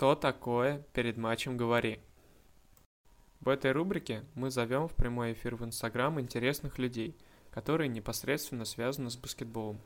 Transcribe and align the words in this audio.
Что 0.00 0.14
такое 0.14 0.82
перед 0.94 1.18
матчем 1.18 1.58
говори? 1.58 1.98
В 3.42 3.50
этой 3.50 3.72
рубрике 3.72 4.22
мы 4.34 4.48
зовем 4.48 4.88
в 4.88 4.94
прямой 4.94 5.34
эфир 5.34 5.56
в 5.56 5.64
Инстаграм 5.66 6.18
интересных 6.18 6.78
людей, 6.78 7.14
которые 7.50 7.88
непосредственно 7.88 8.64
связаны 8.64 9.10
с 9.10 9.16
баскетболом, 9.18 9.78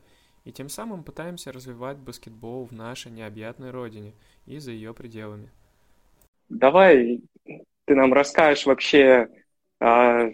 и 0.45 0.53
тем 0.53 0.69
самым 0.69 1.03
пытаемся 1.03 1.51
развивать 1.51 1.97
баскетбол 1.97 2.65
в 2.65 2.71
нашей 2.71 3.11
необъятной 3.11 3.73
родине 3.73 4.13
и 4.47 4.59
за 4.59 4.71
ее 4.71 4.95
пределами. 4.95 5.51
Давай 6.49 7.21
ты 7.85 7.97
нам 7.97 8.13
расскажешь 8.13 8.67
вообще 8.67 9.29
а, 9.81 10.31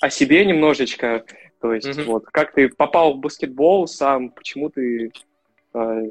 о 0.00 0.08
себе 0.08 0.46
немножечко, 0.46 1.24
то 1.60 1.74
есть 1.74 1.88
mm-hmm. 1.88 2.04
вот 2.04 2.26
как 2.26 2.52
ты 2.52 2.68
попал 2.68 3.14
в 3.14 3.18
баскетбол 3.18 3.88
сам, 3.88 4.30
почему 4.30 4.70
ты 4.70 5.10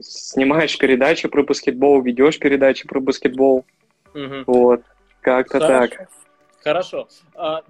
снимаешь 0.02 0.78
передачи 0.78 1.28
про 1.28 1.44
баскетбол, 1.44 2.02
ведешь 2.02 2.40
передачи 2.40 2.88
про 2.88 3.00
баскетбол, 3.00 3.66
mm-hmm. 4.14 4.44
вот 4.48 4.84
как-то 5.22 5.60
так. 5.60 6.10
Хорошо. 6.64 7.08
А, 7.36 7.64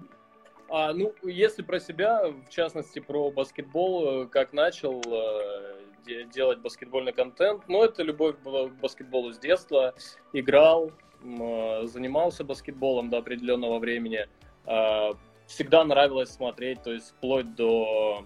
а, 0.68 0.92
ну, 0.92 1.12
если 1.22 1.62
про 1.62 1.80
себя, 1.80 2.22
в 2.28 2.50
частности, 2.50 2.98
про 2.98 3.30
баскетбол, 3.30 4.26
как 4.28 4.52
начал 4.52 5.02
э, 5.06 6.24
делать 6.32 6.58
баскетбольный 6.60 7.12
контент, 7.12 7.62
ну, 7.68 7.82
это 7.82 8.02
любовь 8.02 8.36
к 8.42 8.68
баскетболу 8.80 9.32
с 9.32 9.38
детства. 9.38 9.94
Играл, 10.32 10.92
э, 11.22 11.86
занимался 11.86 12.44
баскетболом 12.44 13.10
до 13.10 13.18
определенного 13.18 13.78
времени. 13.78 14.26
Э, 14.66 15.12
всегда 15.46 15.84
нравилось 15.84 16.30
смотреть, 16.30 16.82
то 16.82 16.92
есть 16.92 17.10
вплоть 17.10 17.54
до, 17.54 18.24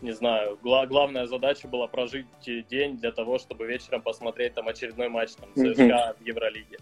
не 0.00 0.12
знаю, 0.12 0.58
гла- 0.62 0.86
главная 0.86 1.26
задача 1.26 1.68
была 1.68 1.86
прожить 1.86 2.26
день 2.44 2.96
для 2.96 3.12
того, 3.12 3.38
чтобы 3.38 3.66
вечером 3.66 4.02
посмотреть 4.02 4.54
там 4.54 4.68
очередной 4.68 5.08
матч 5.08 5.32
там, 5.32 5.50
ЦСКА 5.54 6.16
в 6.18 6.26
Евролиге. 6.26 6.78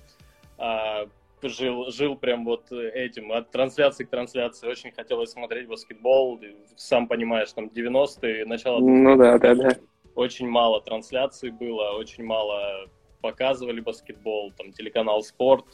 А, 0.58 1.06
жил, 1.42 1.90
жил 1.90 2.16
прям 2.16 2.44
вот 2.44 2.70
этим, 2.72 3.32
от 3.32 3.50
трансляции 3.50 4.04
к 4.04 4.10
трансляции. 4.10 4.68
Очень 4.68 4.92
хотелось 4.92 5.30
смотреть 5.30 5.68
баскетбол. 5.68 6.40
Сам 6.76 7.06
понимаешь, 7.06 7.52
там 7.52 7.66
90-е, 7.66 8.46
начало... 8.46 8.80
Ну 8.80 9.16
да, 9.16 9.38
да, 9.38 9.54
да. 9.54 9.70
Очень 10.14 10.48
мало 10.48 10.80
трансляций 10.80 11.50
было, 11.50 11.90
очень 11.92 12.24
мало 12.24 12.88
показывали 13.20 13.80
баскетбол, 13.80 14.52
там 14.56 14.70
телеканал 14.72 15.22
«Спорт», 15.22 15.64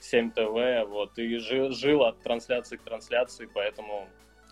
7 0.00 0.30
ТВ, 0.30 0.88
вот, 0.88 1.18
и 1.18 1.38
жил, 1.38 1.72
жил 1.72 2.04
от 2.04 2.22
трансляции 2.22 2.76
к 2.76 2.82
трансляции, 2.82 3.48
поэтому 3.52 4.08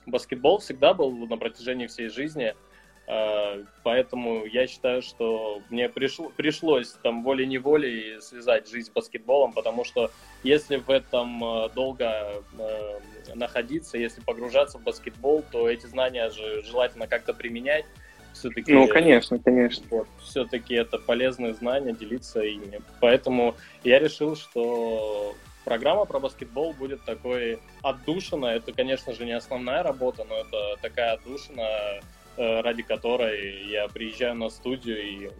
баскетбол 0.06 0.58
всегда 0.58 0.94
был 0.94 1.10
на 1.26 1.36
протяжении 1.36 1.86
всей 1.86 2.08
жизни– 2.08 2.54
Э, 3.08 3.62
поэтому 3.84 4.44
я 4.46 4.66
считаю, 4.66 5.00
что 5.00 5.62
мне 5.70 5.88
пришло, 5.88 6.32
пришлось 6.36 6.90
там 7.02 7.22
волей-неволей 7.22 8.20
связать 8.20 8.68
жизнь 8.68 8.88
с 8.88 8.90
баскетболом, 8.90 9.52
потому 9.52 9.84
что 9.84 10.10
если 10.42 10.76
в 10.76 10.90
этом 10.90 11.42
э, 11.44 11.68
долго 11.74 12.42
э, 12.58 12.98
находиться, 13.34 13.96
если 13.96 14.20
погружаться 14.20 14.78
в 14.78 14.82
баскетбол, 14.82 15.44
то 15.52 15.68
эти 15.68 15.86
знания 15.86 16.30
же 16.30 16.62
желательно 16.64 17.06
как-то 17.06 17.32
применять. 17.32 17.84
Все-таки, 18.32 18.72
ну, 18.72 18.88
конечно, 18.88 19.38
конечно. 19.38 19.86
Вот, 19.88 20.08
все-таки 20.22 20.74
это 20.74 20.98
полезные 20.98 21.54
знания, 21.54 21.92
делиться 21.94 22.40
ими. 22.42 22.80
Поэтому 23.00 23.54
я 23.82 23.98
решил, 23.98 24.36
что 24.36 25.34
программа 25.66 26.06
про 26.06 26.18
баскетбол 26.18 26.72
будет 26.72 27.04
такой 27.04 27.58
отдушина. 27.82 28.46
Это, 28.46 28.72
конечно 28.72 29.12
же, 29.12 29.26
не 29.26 29.32
основная 29.32 29.82
работа, 29.82 30.24
но 30.24 30.36
это 30.36 30.76
такая 30.80 31.12
отдушина, 31.12 32.00
Э, 32.36 32.60
ради 32.60 32.82
которой 32.82 33.66
я 33.66 33.88
приезжаю 33.88 34.34
на 34.34 34.50
студию, 34.50 35.02
и 35.02 35.30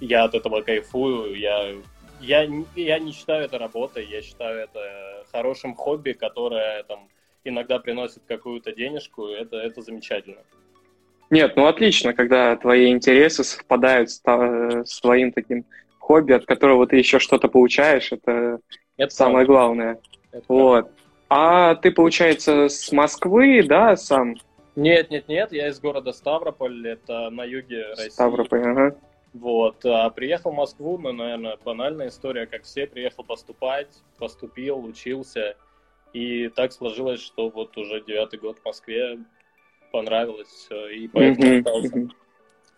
я 0.00 0.24
от 0.24 0.34
этого 0.34 0.62
кайфую. 0.62 1.38
Я, 1.38 1.74
я, 2.18 2.48
я 2.74 2.98
не 2.98 3.12
считаю 3.12 3.44
это 3.44 3.58
работой, 3.58 4.06
я 4.06 4.22
считаю 4.22 4.60
это 4.60 5.26
хорошим 5.30 5.74
хобби, 5.74 6.12
которое 6.12 6.82
там 6.84 7.10
иногда 7.44 7.78
приносит 7.78 8.22
какую-то 8.26 8.72
денежку, 8.72 9.26
это, 9.26 9.56
это 9.56 9.82
замечательно. 9.82 10.40
Нет, 11.28 11.56
ну 11.56 11.66
отлично, 11.66 12.14
когда 12.14 12.56
твои 12.56 12.90
интересы 12.90 13.44
совпадают 13.44 14.10
с, 14.10 14.22
с 14.24 15.00
твоим 15.00 15.32
таким 15.32 15.66
хобби, 15.98 16.32
от 16.32 16.46
которого 16.46 16.86
ты 16.86 16.96
еще 16.96 17.18
что-то 17.18 17.48
получаешь, 17.48 18.12
это, 18.12 18.60
это 18.96 19.14
самое 19.14 19.46
правда. 19.46 19.52
главное. 19.52 20.00
Это 20.32 20.44
вот. 20.48 20.72
Правда. 20.72 20.90
А 21.28 21.74
ты, 21.74 21.90
получается, 21.90 22.68
с 22.68 22.92
Москвы, 22.92 23.62
да, 23.64 23.96
сам? 23.96 24.36
Нет, 24.76 25.10
нет, 25.10 25.26
нет, 25.26 25.52
я 25.52 25.68
из 25.68 25.80
города 25.80 26.12
Ставрополь, 26.12 26.86
это 26.86 27.30
на 27.30 27.44
юге 27.44 27.86
России. 27.90 28.10
Ставрополь, 28.10 28.62
ага. 28.62 28.96
Вот, 29.32 29.84
а 29.84 30.08
приехал 30.10 30.52
в 30.52 30.54
Москву, 30.54 30.98
ну, 30.98 31.12
наверное, 31.12 31.58
банальная 31.64 32.08
история, 32.08 32.46
как 32.46 32.62
все, 32.62 32.86
приехал 32.86 33.24
поступать, 33.24 33.88
поступил, 34.18 34.82
учился, 34.84 35.56
и 36.12 36.48
так 36.48 36.72
сложилось, 36.72 37.20
что 37.20 37.50
вот 37.50 37.76
уже 37.76 38.02
девятый 38.02 38.38
год 38.38 38.58
в 38.58 38.64
Москве 38.64 39.18
понравилось 39.92 40.48
все, 40.48 40.88
и 40.88 41.08
поэтому 41.08 41.46
mm-hmm. 41.46 41.58
остался. 41.58 42.08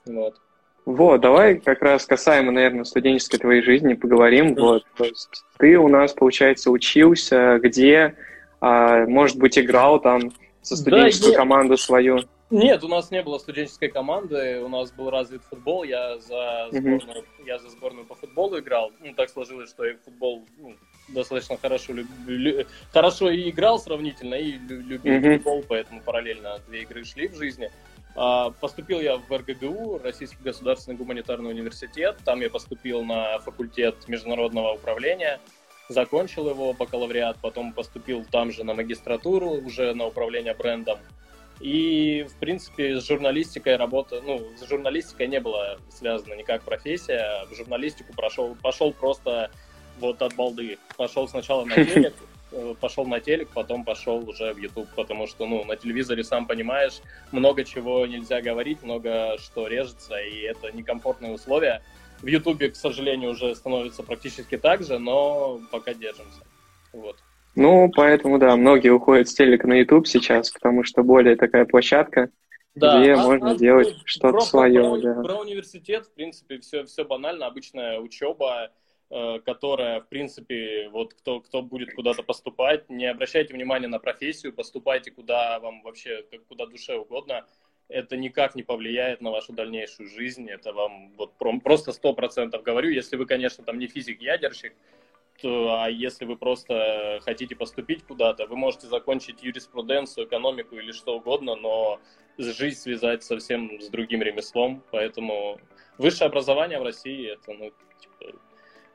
Вот. 0.07 0.41
Вот, 0.89 1.21
давай 1.21 1.57
как 1.57 1.83
раз 1.83 2.07
касаемо, 2.07 2.51
наверное, 2.51 2.85
студенческой 2.85 3.37
твоей 3.37 3.61
жизни 3.61 3.93
поговорим. 3.93 4.55
Вот, 4.55 4.87
то 4.97 5.05
есть 5.05 5.45
ты 5.59 5.77
у 5.77 5.87
нас, 5.87 6.15
получается, 6.15 6.71
учился, 6.71 7.59
где, 7.63 8.15
а, 8.63 9.05
может 9.05 9.37
быть, 9.37 9.59
играл 9.59 10.01
там, 10.01 10.33
со 10.63 10.77
студенческую 10.77 11.33
да, 11.33 11.39
команду 11.41 11.77
свою? 11.77 12.21
Нет, 12.49 12.83
у 12.85 12.89
нас 12.89 13.11
не 13.11 13.23
было 13.23 13.37
студенческой 13.37 13.89
команды, 13.89 14.63
у 14.63 14.69
нас 14.69 14.91
был 14.91 15.11
развит 15.11 15.43
футбол, 15.51 15.83
я 15.83 16.17
за 16.21 16.69
сборную, 16.71 17.01
uh-huh. 17.01 17.47
я 17.47 17.59
за 17.59 17.69
сборную 17.69 18.07
по 18.07 18.15
футболу 18.15 18.59
играл. 18.59 18.91
Ну, 19.05 19.13
так 19.13 19.29
сложилось, 19.29 19.69
что 19.69 19.85
я 19.85 19.95
футбол 20.03 20.47
ну, 20.57 20.75
достаточно 21.09 21.59
хорошо, 21.59 21.93
люб, 21.93 22.07
лю, 22.27 22.65
хорошо 22.95 23.29
и 23.29 23.51
играл 23.51 23.79
сравнительно, 23.79 24.37
и 24.37 24.53
любил 24.53 25.13
uh-huh. 25.13 25.35
футбол, 25.37 25.65
поэтому 25.69 26.01
параллельно 26.01 26.61
две 26.67 26.85
игры 26.85 27.05
шли 27.05 27.29
в 27.29 27.37
жизни. 27.37 27.71
Поступил 28.61 29.01
я 29.01 29.17
в 29.17 29.31
РГГУ, 29.31 30.01
Российский 30.03 30.43
государственный 30.43 30.97
гуманитарный 30.97 31.51
университет. 31.51 32.17
Там 32.25 32.41
я 32.41 32.51
поступил 32.51 33.05
на 33.05 33.39
факультет 33.39 34.09
международного 34.09 34.73
управления 34.73 35.41
закончил 35.89 36.49
его 36.49 36.73
бакалавриат, 36.73 37.39
потом 37.41 37.73
поступил 37.73 38.25
там 38.31 38.53
же 38.53 38.65
на 38.65 38.75
магистратуру, 38.75 39.51
уже 39.51 39.95
на 39.95 40.07
управление 40.07 40.55
брендом. 40.55 40.99
И, 41.61 42.25
в 42.29 42.35
принципе, 42.39 43.01
с 43.01 43.07
журналистикой 43.07 43.77
работа, 43.77 44.21
ну, 44.25 44.47
с 44.57 44.69
журналистикой 44.69 45.27
не 45.27 45.41
было 45.41 45.79
связана 45.91 46.35
никак 46.35 46.63
профессия. 46.63 47.47
В 47.51 47.57
журналистику 47.57 48.13
прошел, 48.13 48.57
пошел 48.63 48.93
просто 48.93 49.51
вот 49.99 50.23
от 50.23 50.37
балды. 50.37 50.79
Пошел 50.97 51.27
сначала 51.27 51.65
на 51.65 51.75
телек, 51.85 52.15
пошел 52.81 53.07
на 53.07 53.21
телек, 53.21 53.49
потом 53.55 53.85
пошел 53.85 54.29
уже 54.29 54.53
в 54.53 54.59
YouTube, 54.59 54.89
потому 54.97 55.27
что, 55.27 55.47
ну, 55.47 55.65
на 55.65 55.77
телевизоре, 55.77 56.25
сам 56.25 56.47
понимаешь, 56.47 57.01
много 57.33 57.65
чего 57.65 58.07
нельзя 58.07 58.41
говорить, 58.41 58.83
много 58.83 59.37
что 59.39 59.67
режется, 59.67 60.17
и 60.19 60.41
это 60.41 60.71
некомфортные 60.73 61.33
условия. 61.33 61.83
В 62.21 62.27
Ютубе, 62.27 62.71
к 62.71 62.77
сожалению, 62.77 63.31
уже 63.31 63.55
становится 63.55 64.03
практически 64.03 64.57
так 64.57 64.83
же, 64.83 64.99
но 64.99 65.61
пока 65.71 65.95
держимся. 65.95 66.43
Вот. 66.93 67.17
Ну, 67.55 67.91
поэтому, 67.95 68.39
да, 68.39 68.57
многие 68.57 68.91
уходят 68.91 69.29
с 69.29 69.35
телека 69.35 69.67
на 69.67 69.75
YouTube 69.75 70.07
сейчас, 70.07 70.51
потому 70.51 70.85
что 70.85 71.03
более 71.03 71.37
такая 71.37 71.65
площадка, 71.65 72.31
да, 72.75 73.01
где 73.01 73.15
а, 73.15 73.23
можно 73.23 73.51
а, 73.51 73.57
делать 73.57 73.89
ну, 73.89 74.03
что-то 74.05 74.41
свое. 74.41 74.81
Про, 74.81 74.99
да. 74.99 75.23
про 75.23 75.35
университет, 75.41 76.07
в 76.07 76.15
принципе, 76.15 76.59
все, 76.61 76.85
все 76.85 77.05
банально, 77.05 77.47
обычная 77.47 77.99
учеба, 77.99 78.67
э, 78.67 78.69
которая, 79.11 80.01
в 80.01 80.09
принципе, 80.09 80.89
вот 80.91 81.15
кто, 81.15 81.41
кто 81.41 81.63
будет 81.63 81.95
куда-то 81.95 82.23
поступать, 82.23 82.89
не 82.91 83.07
обращайте 83.07 83.55
внимания 83.55 83.89
на 83.89 83.99
профессию, 83.99 84.53
поступайте 84.53 85.11
куда 85.11 85.59
вам 85.61 85.83
вообще, 85.83 86.25
куда 86.49 86.67
душе 86.67 86.95
угодно 86.95 87.47
это 87.89 88.17
никак 88.17 88.55
не 88.55 88.63
повлияет 88.63 89.21
на 89.21 89.31
вашу 89.31 89.53
дальнейшую 89.53 90.09
жизнь. 90.09 90.49
Это 90.49 90.73
вам 90.73 91.13
вот 91.17 91.33
просто 91.65 91.93
сто 91.93 92.13
процентов 92.13 92.63
говорю. 92.63 92.91
Если 92.91 93.17
вы, 93.17 93.27
конечно, 93.27 93.65
там 93.65 93.79
не 93.79 93.87
физик-ядерщик, 93.87 94.75
то, 95.41 95.83
а 95.83 95.89
если 95.89 96.25
вы 96.25 96.37
просто 96.37 97.21
хотите 97.23 97.57
поступить 97.57 98.05
куда-то, 98.05 98.47
вы 98.47 98.57
можете 98.57 98.89
закончить 98.89 99.43
юриспруденцию, 99.43 100.27
экономику 100.27 100.77
или 100.77 100.93
что 100.93 101.17
угодно, 101.17 101.55
но 101.55 102.01
жизнь 102.37 102.79
связать 102.79 103.23
совсем 103.23 103.81
с 103.81 103.89
другим 103.89 104.21
ремеслом. 104.21 104.83
Поэтому 104.91 105.59
высшее 105.97 106.29
образование 106.29 106.81
в 106.81 106.83
России 106.83 107.33
это 107.33 107.53
ну, 107.53 107.73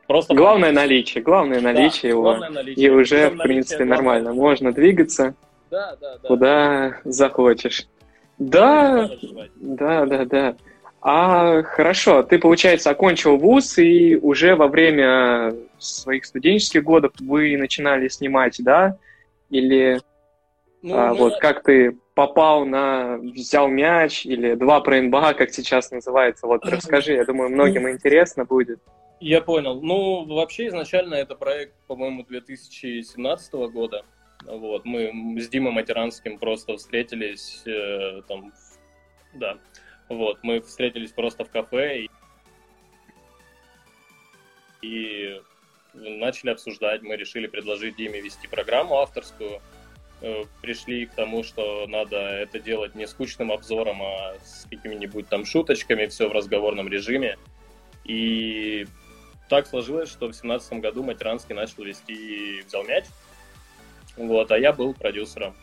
просто... 0.08 0.34
Главное 0.34 0.72
наличие, 0.72 1.24
главное 1.24 1.62
наличие 1.62 2.02
да, 2.04 2.08
его. 2.10 2.22
Главное 2.22 2.50
наличие. 2.50 2.86
И 2.86 2.90
уже, 2.90 3.30
в 3.30 3.38
принципе, 3.38 3.86
нормально. 3.86 4.34
Можно 4.34 4.72
двигаться 4.72 5.36
да, 5.70 5.96
да, 6.00 6.18
да. 6.22 6.28
куда 6.28 6.98
захочешь. 7.04 7.88
Да, 8.38 9.10
да, 9.56 10.06
да, 10.06 10.26
да. 10.26 10.56
А 11.02 11.64
хорошо, 11.64 12.24
ты, 12.24 12.40
получается, 12.40 12.90
окончил 12.90 13.38
вуз, 13.38 13.78
и 13.78 14.16
уже 14.16 14.56
во 14.56 14.68
время 14.68 15.54
своих 15.78 16.24
студенческих 16.24 16.84
годов 16.84 17.12
вы 17.20 17.58
начинали 17.58 18.08
снимать, 18.08 18.56
да? 18.60 18.98
Или 19.50 20.00
ну, 20.82 20.96
а, 20.96 21.10
мы... 21.10 21.16
вот 21.16 21.40
как 21.40 21.64
ты 21.64 21.98
попал 22.14 22.66
на 22.66 23.18
взял 23.18 23.68
мяч 23.68 24.26
или 24.26 24.56
два 24.56 24.80
про 24.80 25.02
НБА, 25.02 25.34
как 25.34 25.52
сейчас 25.52 25.92
называется? 25.92 26.48
Вот 26.48 26.66
расскажи, 26.66 27.14
я 27.14 27.26
думаю, 27.26 27.50
многим 27.50 27.90
интересно 27.90 28.46
будет. 28.46 28.80
Я 29.24 29.40
понял. 29.40 29.80
Ну, 29.82 30.26
вообще, 30.26 30.68
изначально 30.68 31.16
это 31.16 31.36
проект, 31.36 31.76
по-моему, 31.88 32.26
2017 32.26 33.54
года. 33.72 34.04
Вот, 34.46 34.84
мы 34.84 35.40
с 35.40 35.48
Димой 35.48 35.72
Матеранским 35.72 36.38
просто 36.38 36.76
встретились 36.76 37.64
э, 37.66 38.22
там, 38.28 38.52
да, 39.34 39.60
вот, 40.10 40.40
мы 40.44 40.60
встретились 40.60 41.14
просто 41.14 41.46
в 41.46 41.50
кафе 41.50 42.02
и, 42.02 42.10
и 44.82 45.42
начали 45.94 46.50
обсуждать, 46.50 47.02
мы 47.02 47.16
решили 47.16 47.48
предложить 47.48 47.96
Диме 47.96 48.20
вести 48.20 48.48
программу 48.48 48.98
авторскую, 48.98 49.62
э, 50.20 50.44
пришли 50.62 51.06
к 51.06 51.14
тому, 51.14 51.44
что 51.44 51.88
надо 51.88 52.18
это 52.18 52.60
делать 52.60 52.94
не 52.94 53.08
скучным 53.08 53.54
обзором, 53.54 54.04
а 54.04 54.36
с 54.44 54.68
какими-нибудь 54.70 55.30
там 55.30 55.46
шуточками, 55.46 56.08
все 56.08 56.28
в 56.28 56.34
разговорном 56.34 56.90
режиме. 56.90 57.38
И 58.04 58.86
так 59.50 59.68
сложилось, 59.68 60.10
что 60.10 60.28
в 60.28 60.32
2017 60.32 60.74
году 60.74 61.04
Матеранский 61.04 61.56
начал 61.56 61.84
вести 61.84 62.64
«Взял 62.66 62.84
мяч», 62.84 63.06
вот, 64.16 64.52
а 64.52 64.58
я 64.58 64.74
был 64.74 64.94
продюсером. 64.94 65.56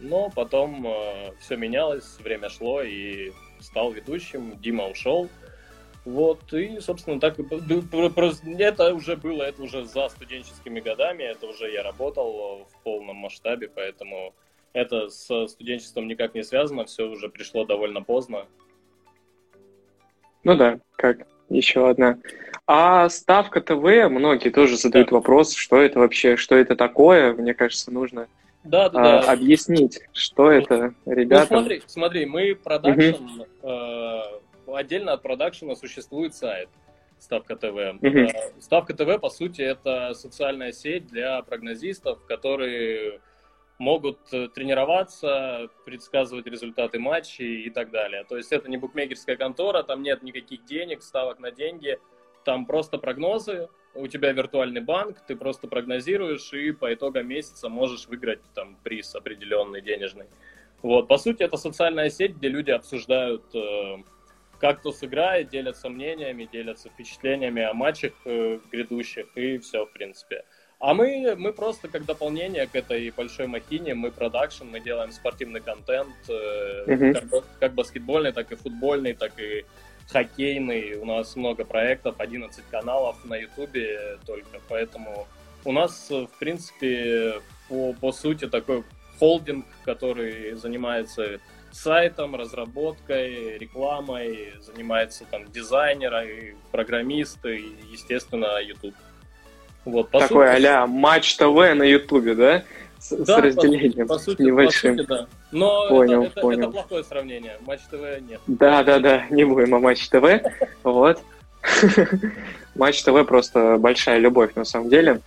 Но 0.00 0.30
потом 0.30 0.86
э, 0.86 1.32
все 1.40 1.56
менялось, 1.56 2.18
время 2.20 2.48
шло, 2.48 2.82
и 2.82 3.32
стал 3.60 3.90
ведущим, 3.92 4.58
Дима 4.60 4.88
ушел. 4.88 5.28
Вот, 6.04 6.52
и, 6.54 6.80
собственно, 6.80 7.20
так 7.20 7.38
это 7.38 8.94
уже 8.94 9.16
было, 9.16 9.42
это 9.42 9.62
уже 9.62 9.84
за 9.84 10.08
студенческими 10.08 10.80
годами, 10.80 11.22
это 11.22 11.46
уже 11.46 11.70
я 11.70 11.82
работал 11.82 12.66
в 12.70 12.82
полном 12.82 13.16
масштабе, 13.16 13.68
поэтому 13.68 14.32
это 14.72 15.10
с 15.10 15.48
студенчеством 15.48 16.08
никак 16.08 16.34
не 16.34 16.44
связано, 16.44 16.86
все 16.86 17.06
уже 17.06 17.28
пришло 17.28 17.64
довольно 17.64 18.00
поздно. 18.00 18.46
Ну 20.44 20.56
да, 20.56 20.80
как 20.96 21.26
еще 21.48 21.88
одна. 21.88 22.18
А 22.66 23.08
ставка 23.08 23.60
ТВ, 23.60 24.10
многие 24.10 24.50
тоже 24.50 24.76
задают 24.76 25.08
да. 25.08 25.16
вопрос, 25.16 25.54
что 25.54 25.76
это 25.76 25.98
вообще, 25.98 26.36
что 26.36 26.54
это 26.54 26.76
такое. 26.76 27.32
Мне 27.32 27.54
кажется, 27.54 27.90
нужно 27.90 28.28
да, 28.64 28.88
да, 28.90 29.20
а, 29.20 29.22
да. 29.22 29.32
объяснить, 29.32 30.00
что 30.12 30.50
это, 30.50 30.94
ребята. 31.06 31.54
Ну, 31.54 31.60
смотри, 31.60 31.82
смотри, 31.86 32.26
мы 32.26 32.54
продакшн, 32.54 33.24
угу. 33.24 33.46
э, 33.62 34.20
отдельно 34.74 35.12
от 35.12 35.22
продакшена 35.22 35.76
существует 35.76 36.34
сайт 36.34 36.68
Ставка 37.18 37.56
ТВ. 37.56 38.02
Угу. 38.02 38.60
Ставка 38.60 38.94
ТВ, 38.94 39.20
по 39.20 39.30
сути, 39.30 39.62
это 39.62 40.12
социальная 40.14 40.72
сеть 40.72 41.06
для 41.06 41.40
прогнозистов, 41.42 42.24
которые 42.26 43.20
могут 43.78 44.18
э, 44.32 44.48
тренироваться, 44.48 45.68
предсказывать 45.84 46.46
результаты 46.46 46.98
матчей 46.98 47.62
и 47.62 47.70
так 47.70 47.90
далее. 47.90 48.24
То 48.24 48.36
есть 48.36 48.52
это 48.52 48.68
не 48.68 48.76
букмекерская 48.76 49.36
контора, 49.36 49.82
там 49.84 50.02
нет 50.02 50.22
никаких 50.22 50.64
денег, 50.64 51.02
ставок 51.02 51.38
на 51.38 51.52
деньги, 51.52 51.98
там 52.44 52.66
просто 52.66 52.98
прогнозы, 52.98 53.68
у 53.94 54.06
тебя 54.06 54.32
виртуальный 54.32 54.80
банк, 54.80 55.20
ты 55.26 55.36
просто 55.36 55.68
прогнозируешь 55.68 56.52
и 56.52 56.72
по 56.72 56.92
итогам 56.92 57.28
месяца 57.28 57.68
можешь 57.68 58.06
выиграть 58.06 58.40
там 58.54 58.76
приз 58.82 59.14
определенный 59.14 59.80
денежный. 59.80 60.26
Вот, 60.82 61.08
по 61.08 61.18
сути, 61.18 61.42
это 61.42 61.56
социальная 61.56 62.08
сеть, 62.10 62.36
где 62.36 62.48
люди 62.48 62.70
обсуждают, 62.70 63.42
э, 63.54 63.96
как 64.60 64.80
кто 64.80 64.92
сыграет, 64.92 65.48
делятся 65.48 65.88
мнениями, 65.88 66.48
делятся 66.50 66.88
впечатлениями 66.88 67.62
о 67.62 67.74
матчах 67.74 68.12
э, 68.24 68.60
грядущих 68.70 69.26
и 69.36 69.58
все, 69.58 69.86
в 69.86 69.92
принципе. 69.92 70.44
А 70.80 70.94
мы, 70.94 71.34
мы 71.36 71.52
просто 71.52 71.88
как 71.88 72.04
дополнение 72.04 72.66
к 72.68 72.76
этой 72.76 73.10
большой 73.10 73.48
махине, 73.48 73.94
мы 73.94 74.12
продакшн, 74.12 74.64
мы 74.64 74.78
делаем 74.78 75.10
спортивный 75.10 75.60
контент, 75.60 76.14
uh-huh. 76.28 77.14
как, 77.14 77.44
как 77.58 77.74
баскетбольный, 77.74 78.32
так 78.32 78.52
и 78.52 78.54
футбольный, 78.54 79.14
так 79.14 79.32
и 79.40 79.64
хоккейный. 80.08 80.94
У 80.94 81.04
нас 81.04 81.34
много 81.34 81.64
проектов, 81.64 82.14
11 82.18 82.64
каналов 82.70 83.24
на 83.24 83.36
ютубе 83.36 84.18
только, 84.24 84.60
поэтому 84.68 85.26
у 85.64 85.72
нас, 85.72 86.08
в 86.10 86.38
принципе, 86.38 87.40
по, 87.68 87.92
по 87.94 88.12
сути 88.12 88.46
такой 88.46 88.84
холдинг, 89.18 89.66
который 89.84 90.54
занимается 90.54 91.40
сайтом, 91.72 92.36
разработкой, 92.36 93.58
рекламой, 93.58 94.54
занимается 94.60 95.24
там 95.30 95.50
дизайнеры, 95.50 96.56
программисты 96.70 97.58
и, 97.58 97.92
естественно, 97.92 98.60
YouTube. 98.62 98.94
Вот, 99.88 100.10
по 100.10 100.20
Такой 100.20 100.54
сути, 100.54 100.66
а 100.66 100.86
Матч 100.86 101.36
ТВ 101.36 101.74
на 101.74 101.82
Ютубе, 101.82 102.34
да? 102.34 102.62
С, 102.98 103.16
да, 103.16 103.38
с 103.38 103.42
разделением, 103.42 104.06
по, 104.06 104.18
сути, 104.18 104.42
небольшим. 104.42 104.96
По 104.96 105.02
сути, 105.02 105.08
да. 105.08 105.26
Но 105.50 105.88
понял, 105.88 106.24
это, 106.24 106.40
понял. 106.40 106.62
Это, 106.64 106.70
плохое 106.72 107.04
сравнение. 107.04 107.56
Матч 107.66 107.80
ТВ 107.90 108.20
нет. 108.28 108.40
Да, 108.46 108.82
да, 108.82 108.98
да, 108.98 109.24
не 109.30 109.44
будем 109.44 109.74
о 109.74 109.78
Матч 109.78 110.08
ТВ. 110.08 110.42
Вот. 110.82 111.22
Матч 112.74 113.02
ТВ 113.02 113.26
просто 113.26 113.78
большая 113.78 114.18
любовь 114.18 114.54
на 114.56 114.64
самом 114.64 114.90
деле. 114.90 115.20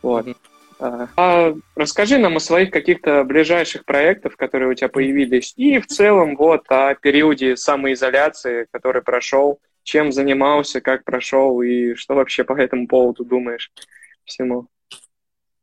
Вот. 0.00 0.26
А, 0.78 1.08
а 1.16 1.54
расскажи 1.74 2.16
нам 2.16 2.38
о 2.38 2.40
своих 2.40 2.70
каких-то 2.70 3.22
ближайших 3.24 3.84
проектах, 3.84 4.36
которые 4.36 4.70
у 4.70 4.74
тебя 4.74 4.88
появились, 4.88 5.52
и 5.56 5.78
в 5.78 5.86
целом 5.86 6.36
вот 6.36 6.64
о 6.68 6.94
периоде 6.94 7.56
самоизоляции, 7.56 8.66
который 8.70 9.02
прошел, 9.02 9.58
чем 9.82 10.10
занимался, 10.10 10.80
как 10.80 11.04
прошел 11.04 11.60
и 11.60 11.94
что 11.94 12.14
вообще 12.14 12.44
по 12.44 12.54
этому 12.54 12.86
поводу 12.86 13.24
думаешь 13.24 13.70
всему? 14.26 14.68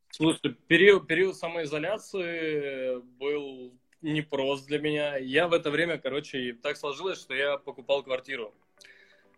Слушай, 0.10 0.56
период, 0.68 1.08
период 1.08 1.36
самоизоляции 1.36 3.00
был 3.18 3.74
непрост 4.02 4.68
для 4.68 4.80
меня. 4.80 5.18
Я 5.18 5.48
в 5.48 5.54
это 5.54 5.72
время, 5.72 5.98
короче, 5.98 6.54
так 6.54 6.78
сложилось, 6.78 7.20
что 7.20 7.34
я 7.34 7.58
покупал 7.58 8.04
квартиру. 8.04 8.54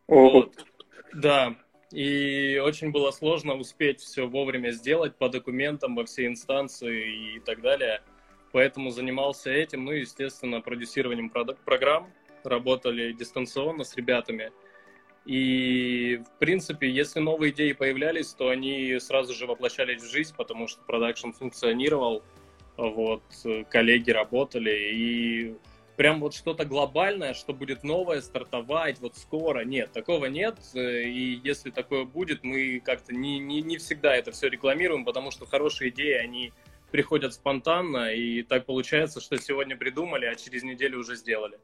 О. 0.08 0.30
Вот. 0.30 0.66
Да, 1.14 1.56
и 1.92 2.62
очень 2.64 2.92
было 2.92 3.12
сложно 3.12 3.56
успеть 3.56 4.02
все 4.02 4.28
вовремя 4.28 4.72
сделать 4.72 5.16
по 5.16 5.30
документам 5.30 5.96
во 5.96 6.04
все 6.06 6.26
инстанции 6.26 7.36
и 7.36 7.40
так 7.40 7.62
далее. 7.62 8.02
Поэтому 8.52 8.90
занимался 8.90 9.50
этим, 9.50 9.86
ну 9.86 9.92
и, 9.92 10.02
естественно, 10.02 10.62
продюсированием 10.62 11.30
программ. 11.30 12.12
Работали 12.44 13.14
дистанционно 13.14 13.84
с 13.84 13.96
ребятами– 13.96 14.52
и, 15.26 16.22
в 16.24 16.40
принципе, 16.40 16.90
если 16.90 17.20
новые 17.20 17.52
идеи 17.52 17.72
появлялись, 17.72 18.34
то 18.34 18.50
они 18.50 19.00
сразу 19.00 19.34
же 19.34 19.48
воплощались 19.48 20.04
в 20.04 20.10
жизнь, 20.10 20.34
потому 20.38 20.68
что 20.68 20.82
продакшн 20.84 21.32
функционировал, 21.32 22.24
вот, 22.78 23.24
коллеги 23.70 24.12
работали, 24.12 24.92
и 24.94 25.56
прям 25.96 26.20
вот 26.20 26.34
что-то 26.34 26.66
глобальное, 26.66 27.34
что 27.34 27.54
будет 27.54 27.84
новое 27.84 28.22
стартовать 28.22 29.00
вот 29.00 29.18
скоро, 29.18 29.64
нет, 29.64 29.92
такого 29.94 30.26
нет, 30.26 30.58
и 30.76 31.42
если 31.44 31.72
такое 31.72 32.06
будет, 32.06 32.44
мы 32.44 32.80
как-то 32.84 33.14
не, 33.14 33.40
не, 33.40 33.62
не 33.62 33.78
всегда 33.78 34.16
это 34.16 34.32
все 34.32 34.50
рекламируем, 34.50 35.06
потому 35.06 35.32
что 35.32 35.46
хорошие 35.46 35.90
идеи, 35.90 36.14
они 36.14 36.54
приходят 36.92 37.34
спонтанно, 37.34 38.14
и 38.14 38.44
так 38.44 38.66
получается, 38.66 39.20
что 39.22 39.38
сегодня 39.38 39.76
придумали, 39.76 40.26
а 40.26 40.36
через 40.36 40.64
неделю 40.64 41.00
уже 41.00 41.16
сделали. 41.16 41.58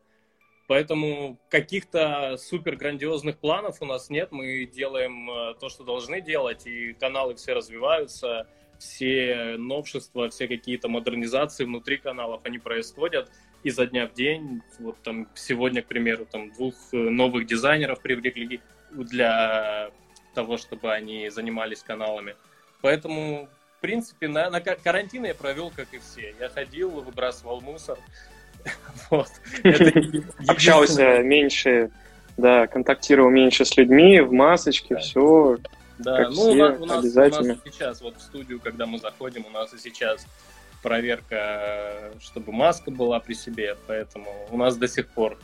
Поэтому 0.71 1.37
каких-то 1.49 2.37
супер 2.37 2.77
грандиозных 2.77 3.39
планов 3.39 3.81
у 3.81 3.85
нас 3.85 4.09
нет. 4.09 4.31
Мы 4.31 4.65
делаем 4.65 5.29
э, 5.29 5.53
то, 5.59 5.67
что 5.67 5.83
должны 5.83 6.21
делать, 6.21 6.65
и 6.65 6.93
каналы 6.93 7.35
все 7.35 7.51
развиваются, 7.51 8.47
все 8.79 9.57
новшества, 9.57 10.29
все 10.29 10.47
какие-то 10.47 10.87
модернизации 10.87 11.65
внутри 11.65 11.97
каналов, 11.97 12.45
они 12.45 12.57
происходят 12.57 13.29
изо 13.63 13.85
дня 13.85 14.07
в 14.07 14.13
день. 14.13 14.61
Вот 14.79 14.95
там 15.03 15.27
сегодня, 15.35 15.81
к 15.81 15.87
примеру, 15.87 16.25
там 16.25 16.53
двух 16.53 16.73
э, 16.93 16.95
новых 16.95 17.47
дизайнеров 17.47 18.01
привлекли 18.01 18.61
для 18.91 19.91
того, 20.33 20.55
чтобы 20.55 20.93
они 20.93 21.27
занимались 21.27 21.83
каналами. 21.83 22.37
Поэтому, 22.79 23.49
в 23.77 23.81
принципе, 23.81 24.29
на, 24.29 24.49
на 24.49 24.61
карантин 24.61 25.25
я 25.25 25.35
провел, 25.35 25.69
как 25.69 25.93
и 25.93 25.99
все. 25.99 26.33
Я 26.39 26.47
ходил, 26.47 26.91
выбрасывал 26.91 27.59
мусор, 27.59 27.99
Вот. 29.09 29.27
Общался 30.47 31.21
меньше, 31.21 31.91
да, 32.37 32.67
контактировал 32.67 33.29
меньше 33.29 33.65
с 33.65 33.75
людьми, 33.75 34.21
в 34.21 34.31
масочке, 34.31 34.95
все. 34.97 35.57
Да, 35.99 36.29
ну 36.29 36.43
у 36.43 36.85
нас, 36.85 36.99
обязательно. 36.99 37.53
у 37.53 37.55
нас 37.55 37.57
сейчас, 37.65 38.01
вот 38.01 38.15
в 38.15 38.21
студию, 38.21 38.61
когда 38.61 38.85
мы 38.85 38.99
заходим, 38.99 39.45
у 39.45 39.49
нас 39.49 39.73
и 39.73 39.77
сейчас 39.77 40.25
проверка, 40.81 42.11
чтобы 42.19 42.51
маска 42.51 42.89
была 42.89 43.19
при 43.19 43.33
себе, 43.33 43.75
поэтому 43.85 44.27
у 44.49 44.57
нас 44.57 44.77
до 44.77 44.87
сих 44.87 45.07
пор 45.09 45.37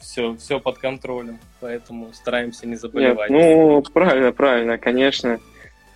все, 0.00 0.36
все 0.36 0.60
под 0.60 0.78
контролем, 0.78 1.40
поэтому 1.60 2.12
стараемся 2.12 2.66
не 2.66 2.76
заболевать. 2.76 3.30
Нет, 3.30 3.56
ну, 3.56 3.82
правильно, 3.82 4.32
правильно, 4.32 4.78
конечно. 4.78 5.40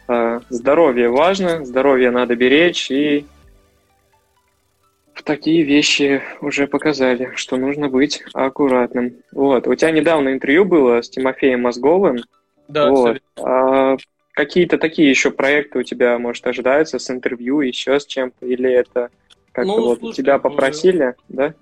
А, 0.08 0.40
здоровье 0.48 1.10
важно, 1.10 1.64
здоровье 1.64 2.10
надо 2.10 2.34
беречь, 2.34 2.90
и 2.90 3.26
такие 5.22 5.62
вещи 5.62 6.22
уже 6.40 6.66
показали, 6.66 7.32
что 7.34 7.56
нужно 7.56 7.88
быть 7.88 8.22
аккуратным. 8.34 9.16
Вот. 9.32 9.66
У 9.66 9.74
тебя 9.74 9.90
недавно 9.90 10.32
интервью 10.32 10.64
было 10.64 11.02
с 11.02 11.10
Тимофеем 11.10 11.62
Мозговым. 11.62 12.18
Да, 12.68 12.90
вот. 12.90 13.22
А 13.36 13.96
какие-то 14.32 14.78
такие 14.78 15.10
еще 15.10 15.30
проекты 15.30 15.80
у 15.80 15.82
тебя, 15.82 16.18
может, 16.18 16.46
ожидаются 16.46 16.98
с 16.98 17.10
интервью, 17.10 17.60
еще 17.60 17.98
с 17.98 18.06
чем-то? 18.06 18.46
Или 18.46 18.70
это 18.70 19.10
как-то 19.52 19.72
ну, 19.72 19.86
вот 19.86 19.98
слушай, 19.98 20.16
тебя 20.16 20.38
попросили, 20.38 21.14
да? 21.28 21.54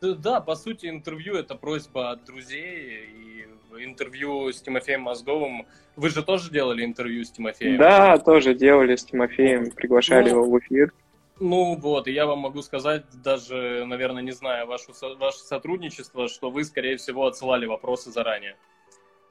Да, 0.00 0.40
по 0.40 0.54
сути, 0.54 0.86
интервью 0.86 1.34
это 1.34 1.54
просьба 1.54 2.10
от 2.10 2.24
друзей, 2.24 3.06
и 3.14 3.84
интервью 3.84 4.52
с 4.52 4.60
Тимофеем 4.60 5.02
Мозговым. 5.02 5.66
Вы 5.96 6.08
же 6.08 6.22
тоже 6.22 6.50
делали 6.50 6.84
интервью 6.84 7.24
с 7.24 7.30
Тимофеем? 7.30 7.76
Да, 7.76 8.18
тоже 8.18 8.54
делали 8.54 8.96
с 8.96 9.04
Тимофеем, 9.04 9.70
приглашали 9.70 10.30
ну, 10.30 10.36
его 10.36 10.50
в 10.50 10.58
эфир. 10.58 10.92
Ну 11.40 11.76
вот, 11.76 12.06
и 12.08 12.12
я 12.12 12.26
вам 12.26 12.40
могу 12.40 12.62
сказать, 12.62 13.04
даже, 13.22 13.84
наверное, 13.86 14.22
не 14.22 14.32
зная 14.32 14.66
вашу, 14.66 14.92
ваше 15.18 15.38
сотрудничество, 15.38 16.28
что 16.28 16.50
вы, 16.50 16.64
скорее 16.64 16.96
всего, 16.96 17.26
отсылали 17.26 17.66
вопросы 17.66 18.10
заранее. 18.10 18.56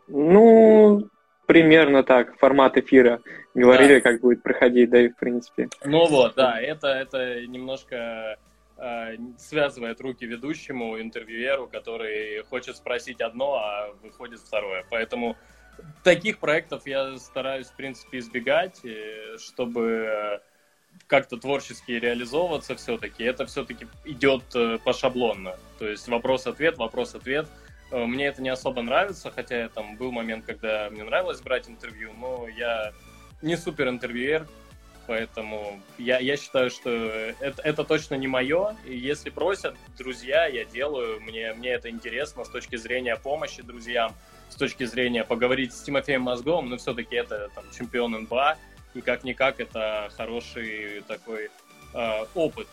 Ну, 0.08 1.08
примерно 1.46 2.04
так, 2.04 2.38
формат 2.38 2.78
эфира. 2.78 3.22
Говорили, 3.54 3.96
да. 3.96 4.02
как 4.02 4.22
будет 4.22 4.44
проходить, 4.44 4.90
да 4.90 5.02
и 5.02 5.10
в 5.10 5.16
принципе. 5.16 5.70
Ну 5.86 6.08
вот, 6.08 6.36
да, 6.36 6.60
это, 6.60 6.88
это 6.88 7.46
немножко 7.46 8.38
э, 8.78 9.18
связывает 9.38 10.02
руки 10.02 10.26
ведущему, 10.26 11.00
интервьюеру, 11.00 11.68
который 11.68 12.44
хочет 12.44 12.78
спросить 12.78 13.22
одно, 13.22 13.56
а 13.56 13.94
выходит 14.02 14.40
второе. 14.40 14.86
Поэтому 14.90 15.38
таких 16.04 16.40
проектов 16.40 16.88
я 16.88 17.18
стараюсь, 17.18 17.68
в 17.68 17.76
принципе, 17.76 18.20
избегать, 18.20 18.82
чтобы 19.38 20.42
как-то 21.08 21.38
творчески 21.38 21.92
реализовываться 21.92 22.76
все-таки, 22.76 23.24
это 23.24 23.46
все-таки 23.46 23.88
идет 24.06 24.44
э, 24.56 24.78
пошаблонно. 24.84 25.58
То 25.78 25.88
есть 25.88 26.08
вопрос-ответ, 26.08 26.78
вопрос-ответ. 26.78 27.50
Э, 27.92 28.06
мне 28.06 28.28
это 28.28 28.42
не 28.42 28.50
особо 28.50 28.82
нравится, 28.82 29.30
хотя 29.30 29.68
там 29.70 29.98
был 29.98 30.12
момент, 30.12 30.46
когда 30.46 30.90
мне 30.90 31.04
нравилось 31.04 31.42
брать 31.42 31.70
интервью, 31.70 32.12
но 32.18 32.48
я 32.48 32.94
не 33.42 33.58
супер 33.58 33.90
интервьюер, 33.90 34.48
поэтому 35.08 35.82
я, 35.98 36.20
я 36.20 36.38
считаю, 36.38 36.70
что 36.70 36.90
это, 36.90 37.62
это 37.62 37.84
точно 37.84 38.16
не 38.16 38.28
мое. 38.28 38.78
И 38.86 38.98
если 38.98 39.30
просят 39.30 39.76
друзья, 39.98 40.46
я 40.46 40.64
делаю. 40.64 41.20
Мне, 41.22 41.54
мне 41.54 41.72
это 41.72 41.90
интересно 41.90 42.46
с 42.46 42.50
точки 42.50 42.78
зрения 42.78 43.18
помощи 43.18 43.62
друзьям, 43.62 44.14
с 44.50 44.56
точки 44.56 44.86
зрения 44.86 45.26
поговорить 45.26 45.74
с 45.74 45.82
Тимофеем 45.82 46.22
Мозговым, 46.22 46.70
но 46.70 46.78
все-таки 46.78 47.16
это 47.18 47.50
там, 47.54 47.66
чемпион 47.78 48.14
НБА, 48.14 48.58
и 48.94 49.02
как-никак 49.02 49.60
это 49.60 50.10
хороший 50.16 51.02
такой 51.08 51.50
э, 51.94 52.26
опыт, 52.36 52.68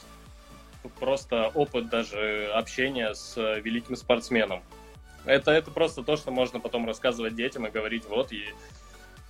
просто 0.98 1.48
опыт 1.54 1.88
даже 1.88 2.50
общения 2.54 3.14
с 3.14 3.36
великим 3.60 3.96
спортсменом. 3.96 4.62
Это, 5.24 5.50
это 5.50 5.70
просто 5.70 6.02
то, 6.02 6.16
что 6.16 6.30
можно 6.30 6.60
потом 6.60 6.86
рассказывать 6.86 7.34
детям 7.34 7.66
и 7.66 7.70
говорить, 7.70 8.04
вот, 8.06 8.32
и 8.32 8.44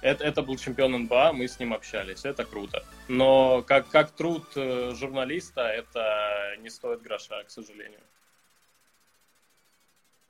это, 0.00 0.24
это 0.24 0.42
был 0.42 0.56
чемпион 0.56 0.92
НБА, 0.92 1.32
мы 1.32 1.48
с 1.48 1.58
ним 1.58 1.74
общались, 1.74 2.24
это 2.24 2.44
круто. 2.44 2.84
Но 3.08 3.62
как, 3.66 3.88
как 3.88 4.12
труд 4.12 4.44
э, 4.54 4.92
журналиста, 4.94 5.62
это 5.62 6.56
не 6.60 6.70
стоит 6.70 7.02
гроша, 7.02 7.42
к 7.42 7.50
сожалению. 7.50 8.00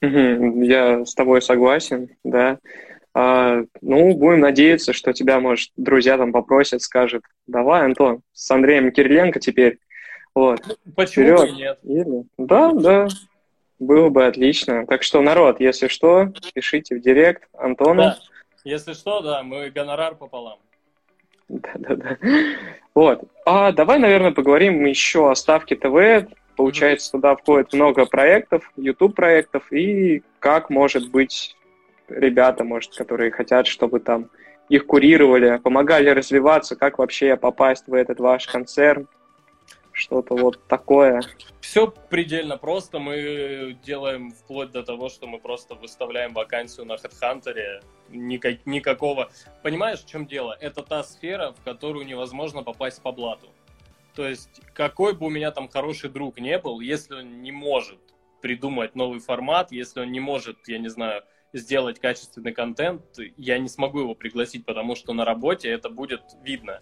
Я 0.01 1.05
с 1.05 1.15
тобой 1.15 1.43
согласен, 1.43 2.17
да. 2.23 2.59
А, 3.21 3.65
ну, 3.81 4.15
будем 4.15 4.39
надеяться, 4.39 4.93
что 4.93 5.13
тебя, 5.13 5.41
может, 5.41 5.73
друзья 5.77 6.17
там 6.17 6.31
попросят, 6.31 6.83
скажут, 6.83 7.25
давай, 7.49 7.85
Антон, 7.85 8.21
с 8.33 8.49
Андреем 8.49 8.93
Кириленко 8.93 9.41
теперь. 9.41 9.81
Вот. 10.37 10.61
Почему 10.95 11.37
Вперед. 11.37 11.57
нет? 11.57 11.79
Или... 11.83 12.23
Да, 12.39 12.71
да, 12.71 13.09
было 13.81 14.09
бы 14.09 14.25
отлично. 14.25 14.87
Так 14.87 15.03
что, 15.03 15.21
народ, 15.21 15.59
если 15.59 15.89
что, 15.89 16.29
пишите 16.55 16.95
в 16.95 17.01
директ 17.01 17.49
Антону. 17.55 18.03
Да. 18.03 18.19
Если 18.63 18.93
что, 18.93 19.21
да, 19.21 19.43
мы 19.43 19.71
гонорар 19.71 20.15
пополам. 20.15 20.61
Да-да-да. 21.49 22.19
Вот. 22.95 23.25
А 23.45 23.73
давай, 23.73 23.99
наверное, 23.99 24.31
поговорим 24.31 24.85
еще 24.85 25.29
о 25.29 25.35
Ставке 25.35 25.75
ТВ. 25.75 26.31
Получается, 26.55 27.11
туда 27.11 27.35
входит 27.35 27.73
много 27.73 28.07
проектов, 28.07 28.71
YouTube-проектов, 28.77 29.73
и 29.73 30.23
как 30.39 30.71
может 30.71 31.11
быть 31.11 31.57
ребята, 32.09 32.65
может, 32.65 32.95
которые 32.95 33.31
хотят, 33.31 33.67
чтобы 33.67 34.01
там 34.01 34.31
их 34.69 34.87
курировали, 34.87 35.59
помогали 35.59 36.11
развиваться, 36.11 36.77
как 36.77 36.99
вообще 36.99 37.37
попасть 37.37 37.87
в 37.87 37.95
этот 37.95 38.21
ваш 38.21 38.47
концерн, 38.47 39.09
что-то 39.93 40.37
вот 40.37 40.61
такое. 40.69 41.23
Все 41.61 41.93
предельно 42.09 42.57
просто. 42.57 42.99
Мы 42.99 43.77
делаем 43.83 44.31
вплоть 44.31 44.71
до 44.71 44.83
того, 44.83 45.09
что 45.09 45.27
мы 45.27 45.39
просто 45.39 45.75
выставляем 45.75 46.33
вакансию 46.33 46.87
на 46.87 46.95
HeadHunter. 46.95 47.83
Никак, 48.11 48.65
никакого... 48.65 49.31
Понимаешь, 49.63 50.01
в 50.01 50.07
чем 50.07 50.27
дело? 50.27 50.57
Это 50.61 50.83
та 50.83 51.03
сфера, 51.03 51.53
в 51.53 51.65
которую 51.65 52.07
невозможно 52.07 52.63
попасть 52.63 53.03
по 53.03 53.11
блату. 53.11 53.49
То 54.15 54.27
есть, 54.27 54.61
какой 54.73 55.15
бы 55.15 55.27
у 55.27 55.31
меня 55.31 55.51
там 55.51 55.69
хороший 55.69 56.11
друг 56.11 56.41
не 56.41 56.59
был, 56.59 56.81
если 56.81 57.15
он 57.15 57.43
не 57.43 57.53
может 57.53 57.99
придумать 58.41 58.95
новый 58.95 59.21
формат, 59.21 59.73
если 59.73 60.01
он 60.01 60.13
не 60.13 60.21
может, 60.21 60.57
я 60.69 60.79
не 60.79 60.89
знаю, 60.89 61.23
сделать 61.53 61.99
качественный 61.99 62.53
контент, 62.53 63.03
я 63.37 63.59
не 63.59 63.69
смогу 63.69 64.01
его 64.01 64.15
пригласить, 64.15 64.65
потому 64.65 64.95
что 64.95 65.13
на 65.13 65.25
работе 65.25 65.69
это 65.69 65.89
будет 65.89 66.23
видно. 66.43 66.81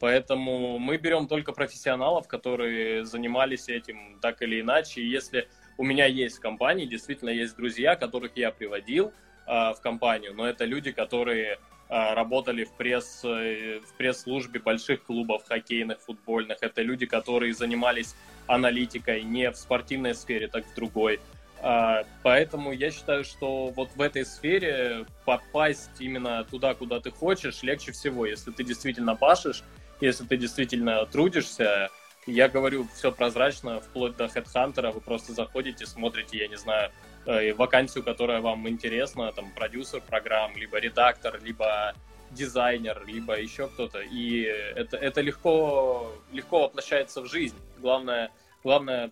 Поэтому 0.00 0.78
мы 0.78 0.96
берем 0.96 1.26
только 1.26 1.52
профессионалов, 1.52 2.28
которые 2.28 3.04
занимались 3.04 3.68
этим 3.68 4.18
так 4.20 4.42
или 4.42 4.60
иначе. 4.60 5.06
Если 5.06 5.48
у 5.78 5.84
меня 5.84 6.06
есть 6.06 6.38
в 6.38 6.40
компании, 6.40 6.86
действительно 6.86 7.30
есть 7.30 7.56
друзья, 7.56 7.96
которых 7.96 8.36
я 8.36 8.50
приводил 8.50 9.12
э, 9.46 9.72
в 9.72 9.80
компанию, 9.82 10.34
но 10.34 10.46
это 10.46 10.64
люди, 10.64 10.92
которые 10.92 11.58
э, 11.88 12.14
работали 12.14 12.64
в, 12.64 12.72
пресс, 12.72 13.22
э, 13.24 13.80
в 13.80 13.96
пресс-службе 13.96 14.60
больших 14.60 15.04
клубов 15.04 15.44
хоккейных, 15.46 16.00
футбольных. 16.00 16.58
Это 16.60 16.82
люди, 16.82 17.06
которые 17.06 17.54
занимались 17.54 18.14
аналитикой 18.46 19.22
не 19.22 19.50
в 19.50 19.56
спортивной 19.56 20.14
сфере, 20.14 20.48
так 20.48 20.66
в 20.66 20.74
другой. 20.74 21.20
А, 21.66 22.04
поэтому 22.22 22.72
я 22.72 22.90
считаю, 22.90 23.24
что 23.24 23.70
вот 23.70 23.88
в 23.96 24.00
этой 24.02 24.26
сфере 24.26 25.06
попасть 25.24 25.98
именно 25.98 26.44
туда, 26.44 26.74
куда 26.74 27.00
ты 27.00 27.10
хочешь, 27.10 27.62
легче 27.62 27.92
всего, 27.92 28.26
если 28.26 28.50
ты 28.50 28.64
действительно 28.64 29.16
пашешь, 29.16 29.64
если 29.98 30.26
ты 30.26 30.36
действительно 30.36 31.06
трудишься. 31.06 31.88
Я 32.26 32.50
говорю 32.50 32.86
все 32.94 33.10
прозрачно, 33.10 33.80
вплоть 33.80 34.14
до 34.14 34.26
HeadHunter, 34.26 34.92
вы 34.92 35.00
просто 35.00 35.32
заходите, 35.32 35.86
смотрите, 35.86 36.36
я 36.36 36.48
не 36.48 36.56
знаю, 36.56 36.90
э, 37.24 37.54
вакансию, 37.54 38.04
которая 38.04 38.42
вам 38.42 38.68
интересна, 38.68 39.32
там, 39.32 39.50
продюсер 39.54 40.02
программ, 40.02 40.54
либо 40.58 40.78
редактор, 40.78 41.40
либо 41.42 41.94
дизайнер, 42.30 43.02
либо 43.06 43.40
еще 43.40 43.68
кто-то, 43.68 44.00
и 44.00 44.42
это, 44.42 44.98
это 44.98 45.22
легко, 45.22 46.12
легко 46.30 46.64
воплощается 46.64 47.22
в 47.22 47.26
жизнь. 47.26 47.56
Главное, 47.78 48.30
главное 48.62 49.10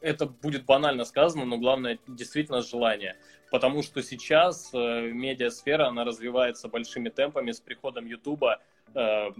это 0.00 0.26
будет 0.26 0.64
банально 0.64 1.04
сказано, 1.04 1.44
но 1.44 1.58
главное 1.58 1.98
действительно 2.06 2.62
желание. 2.62 3.16
Потому 3.50 3.82
что 3.82 4.02
сейчас 4.02 4.70
э, 4.74 5.10
медиасфера, 5.12 5.88
она 5.88 6.04
развивается 6.04 6.68
большими 6.68 7.08
темпами 7.08 7.52
с 7.52 7.60
приходом 7.60 8.06
Ютуба. 8.06 8.60
Э, 8.94 9.30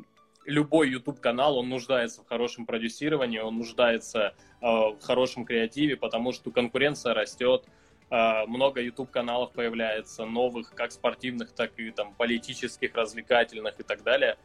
любой 0.45 0.91
YouTube-канал, 0.91 1.59
он 1.59 1.69
нуждается 1.69 2.23
в 2.23 2.27
хорошем 2.27 2.65
продюсировании, 2.65 3.39
он 3.39 3.59
нуждается 3.59 4.35
э, 4.61 4.67
в 4.67 5.01
хорошем 5.03 5.45
креативе, 5.45 5.97
потому 5.97 6.33
что 6.33 6.51
конкуренция 6.51 7.13
растет, 7.13 7.67
э, 8.11 8.47
много 8.47 8.81
YouTube-каналов 8.81 9.53
появляется, 9.53 10.25
новых, 10.25 10.75
как 10.75 10.93
спортивных, 10.93 11.53
так 11.53 11.73
и 11.79 11.91
там 11.91 12.15
политических, 12.15 12.95
развлекательных 12.95 13.79
и 13.79 13.83
так 13.83 14.03
далее. 14.03 14.39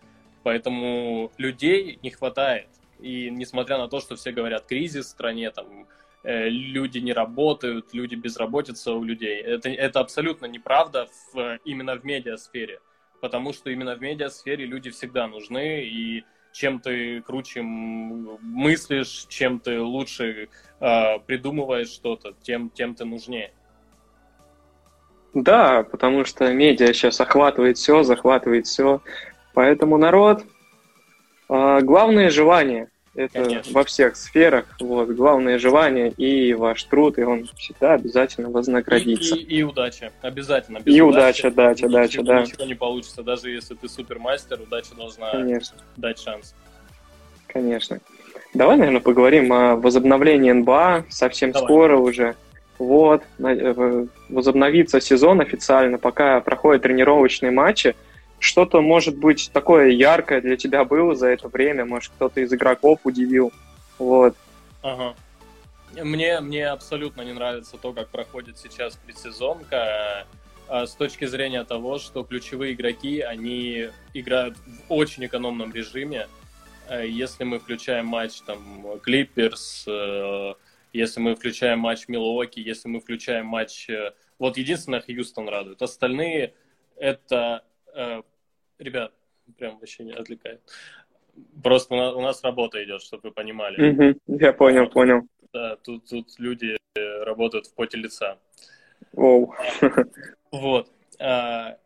Поэтому 0.44 1.32
людей 1.38 2.00
не 2.04 2.10
хватает. 2.10 2.68
И 3.04 3.30
несмотря 3.30 3.78
на 3.78 3.90
то, 3.90 4.00
что 4.00 4.16
все 4.16 4.32
говорят 4.32 4.66
кризис 4.66 5.08
в 5.08 5.10
стране, 5.10 5.52
там 5.52 5.88
э, 6.24 6.48
люди 6.48 7.00
не 7.00 7.12
работают, 7.12 7.94
люди 7.94 8.16
безработица 8.16 8.94
у 8.94 9.04
людей, 9.04 9.42
это, 9.42 9.68
это 9.68 10.00
абсолютно 10.00 10.46
неправда 10.46 11.10
в, 11.34 11.60
именно 11.66 11.98
в 11.98 12.06
медиасфере. 12.06 12.80
Потому 13.20 13.52
что 13.52 13.70
именно 13.70 13.96
в 13.96 14.02
медиасфере 14.02 14.66
люди 14.66 14.90
всегда 14.90 15.28
нужны, 15.28 15.84
и 15.84 16.24
чем 16.54 16.80
ты 16.80 17.22
круче 17.22 17.62
мыслишь, 17.62 19.26
чем 19.28 19.60
ты 19.60 19.82
лучше 19.82 20.48
э, 20.80 21.20
придумываешь 21.28 21.90
что-то, 21.90 22.34
тем, 22.42 22.70
тем 22.70 22.96
ты 22.96 23.04
нужнее. 23.04 23.52
Да, 25.34 25.84
потому 25.84 26.24
что 26.24 26.54
медиа 26.54 26.94
сейчас 26.94 27.20
охватывает 27.20 27.78
все, 27.78 28.04
захватывает 28.04 28.66
все. 28.66 29.02
Поэтому 29.54 29.98
народ, 29.98 30.46
э, 31.50 31.82
главное 31.82 32.30
желание. 32.30 32.88
Это 33.16 33.44
Конечно. 33.44 33.74
во 33.74 33.84
всех 33.84 34.16
сферах. 34.16 34.66
Вот, 34.80 35.10
главное 35.10 35.60
желание 35.60 36.10
и 36.10 36.54
ваш 36.56 36.84
труд, 36.86 37.20
и 37.20 37.24
он 37.24 37.48
всегда 37.56 37.94
обязательно 37.94 38.50
вознаградится. 38.50 39.36
И, 39.36 39.40
и, 39.40 39.58
и 39.58 39.64
удача. 39.64 40.12
Обязательно. 40.22 40.80
Без 40.80 40.96
и 40.96 41.02
удача, 41.02 41.48
удача, 41.48 41.86
удача, 41.86 42.08
ничего, 42.08 42.24
да. 42.24 42.42
Ничего 42.42 42.66
не 42.66 42.74
получится. 42.74 43.22
Даже 43.22 43.52
если 43.52 43.76
ты 43.76 43.88
супермастер, 43.88 44.60
удача 44.62 44.96
должна 44.96 45.30
Конечно. 45.32 45.78
дать 45.96 46.20
шанс. 46.20 46.56
Конечно. 47.46 48.00
Давай, 48.56 48.78
наверное, 48.78 49.02
поговорим 49.02 49.54
о 49.54 49.76
возобновлении 49.76 50.52
НБА. 50.52 51.06
Совсем 51.10 51.52
Давай. 51.52 51.68
скоро 51.68 51.98
уже. 51.98 52.36
Вот, 52.80 53.22
э, 53.38 54.06
возобновится 54.30 55.00
сезон 55.00 55.40
официально, 55.40 56.00
пока 56.00 56.42
проходят 56.42 56.82
тренировочные 56.82 57.52
матчи 57.52 57.96
что-то, 58.44 58.82
может 58.82 59.18
быть, 59.18 59.50
такое 59.54 59.90
яркое 59.90 60.42
для 60.42 60.58
тебя 60.58 60.84
было 60.84 61.16
за 61.16 61.28
это 61.28 61.48
время? 61.48 61.86
Может, 61.86 62.12
кто-то 62.16 62.42
из 62.42 62.54
игроков 62.54 63.00
удивил? 63.06 63.54
Вот. 63.98 64.36
Ага. 64.82 65.16
Мне, 65.94 66.42
мне 66.42 66.68
абсолютно 66.68 67.22
не 67.22 67.32
нравится 67.32 67.78
то, 67.78 67.94
как 67.94 68.10
проходит 68.10 68.58
сейчас 68.58 68.98
предсезонка. 68.98 70.28
а, 70.68 70.86
с 70.86 70.96
точки 70.96 71.24
зрения 71.26 71.64
того, 71.64 72.00
что 72.00 72.24
ключевые 72.24 72.74
игроки, 72.74 73.22
они 73.22 73.90
играют 74.14 74.58
в 74.58 74.92
очень 74.94 75.26
экономном 75.26 75.74
режиме. 75.74 76.28
Э, 76.90 77.08
если 77.08 77.46
мы 77.46 77.60
включаем 77.60 78.08
матч 78.08 78.42
там 78.42 79.00
Клиперс, 79.04 79.86
э, 79.88 80.54
если 80.92 81.22
мы 81.22 81.36
включаем 81.36 81.80
матч 81.80 82.10
Милуоки, 82.10 82.60
если 82.60 82.90
мы 82.90 83.00
включаем 83.00 83.46
матч... 83.46 83.90
Э, 83.90 84.12
вот 84.38 84.58
единственное, 84.58 85.00
Хьюстон 85.02 85.48
радует. 85.48 85.82
Остальные 85.82 86.54
это... 86.98 87.64
Ребят, 88.84 89.14
прям 89.58 89.80
вообще 89.80 90.04
не 90.04 90.12
отвлекает. 90.12 90.62
Просто 91.64 91.96
у 91.96 92.22
нас 92.22 92.44
работа 92.44 92.84
идет, 92.84 93.02
чтобы 93.02 93.30
вы 93.30 93.32
понимали. 93.32 94.16
я 94.28 94.54
понял, 94.54 94.90
понял. 94.90 95.28
Да, 95.52 95.78
тут, 95.78 96.08
тут 96.10 96.28
люди 96.38 96.78
работают 96.96 97.68
в 97.68 97.74
поте 97.74 97.98
лица. 97.98 98.38
Оу. 99.14 99.54
Вот. 100.52 100.92
А, 101.20 101.78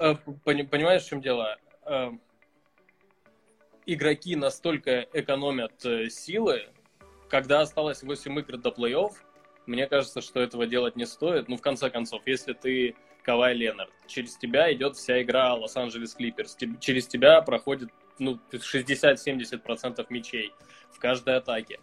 а, 0.00 0.14
понимаешь, 0.44 1.04
в 1.04 1.08
чем 1.08 1.20
дело? 1.20 1.56
А, 1.82 2.12
игроки 3.86 4.34
настолько 4.34 5.06
экономят 5.12 5.84
э, 5.84 6.08
силы, 6.08 6.66
когда 7.28 7.60
осталось 7.60 8.02
8 8.02 8.38
игр 8.40 8.56
до 8.56 8.70
плей-офф, 8.70 9.12
мне 9.66 9.86
кажется, 9.86 10.20
что 10.20 10.40
этого 10.40 10.66
делать 10.66 10.96
не 10.96 11.06
стоит. 11.06 11.48
Ну, 11.48 11.56
в 11.56 11.60
конце 11.60 11.90
концов, 11.90 12.22
если 12.26 12.54
ты 12.54 12.96
Кавай 13.22 13.54
Ленард, 13.54 13.90
через 14.06 14.36
тебя 14.36 14.72
идет 14.72 14.96
вся 14.96 15.22
игра 15.22 15.54
Лос-Анджелес 15.54 16.14
Клиперс, 16.14 16.56
через 16.80 17.06
тебя 17.06 17.40
проходит 17.42 17.90
ну, 18.18 18.38
60-70% 18.52 20.06
мячей 20.10 20.52
в 20.90 20.98
каждой 20.98 21.36
атаке. 21.36 21.80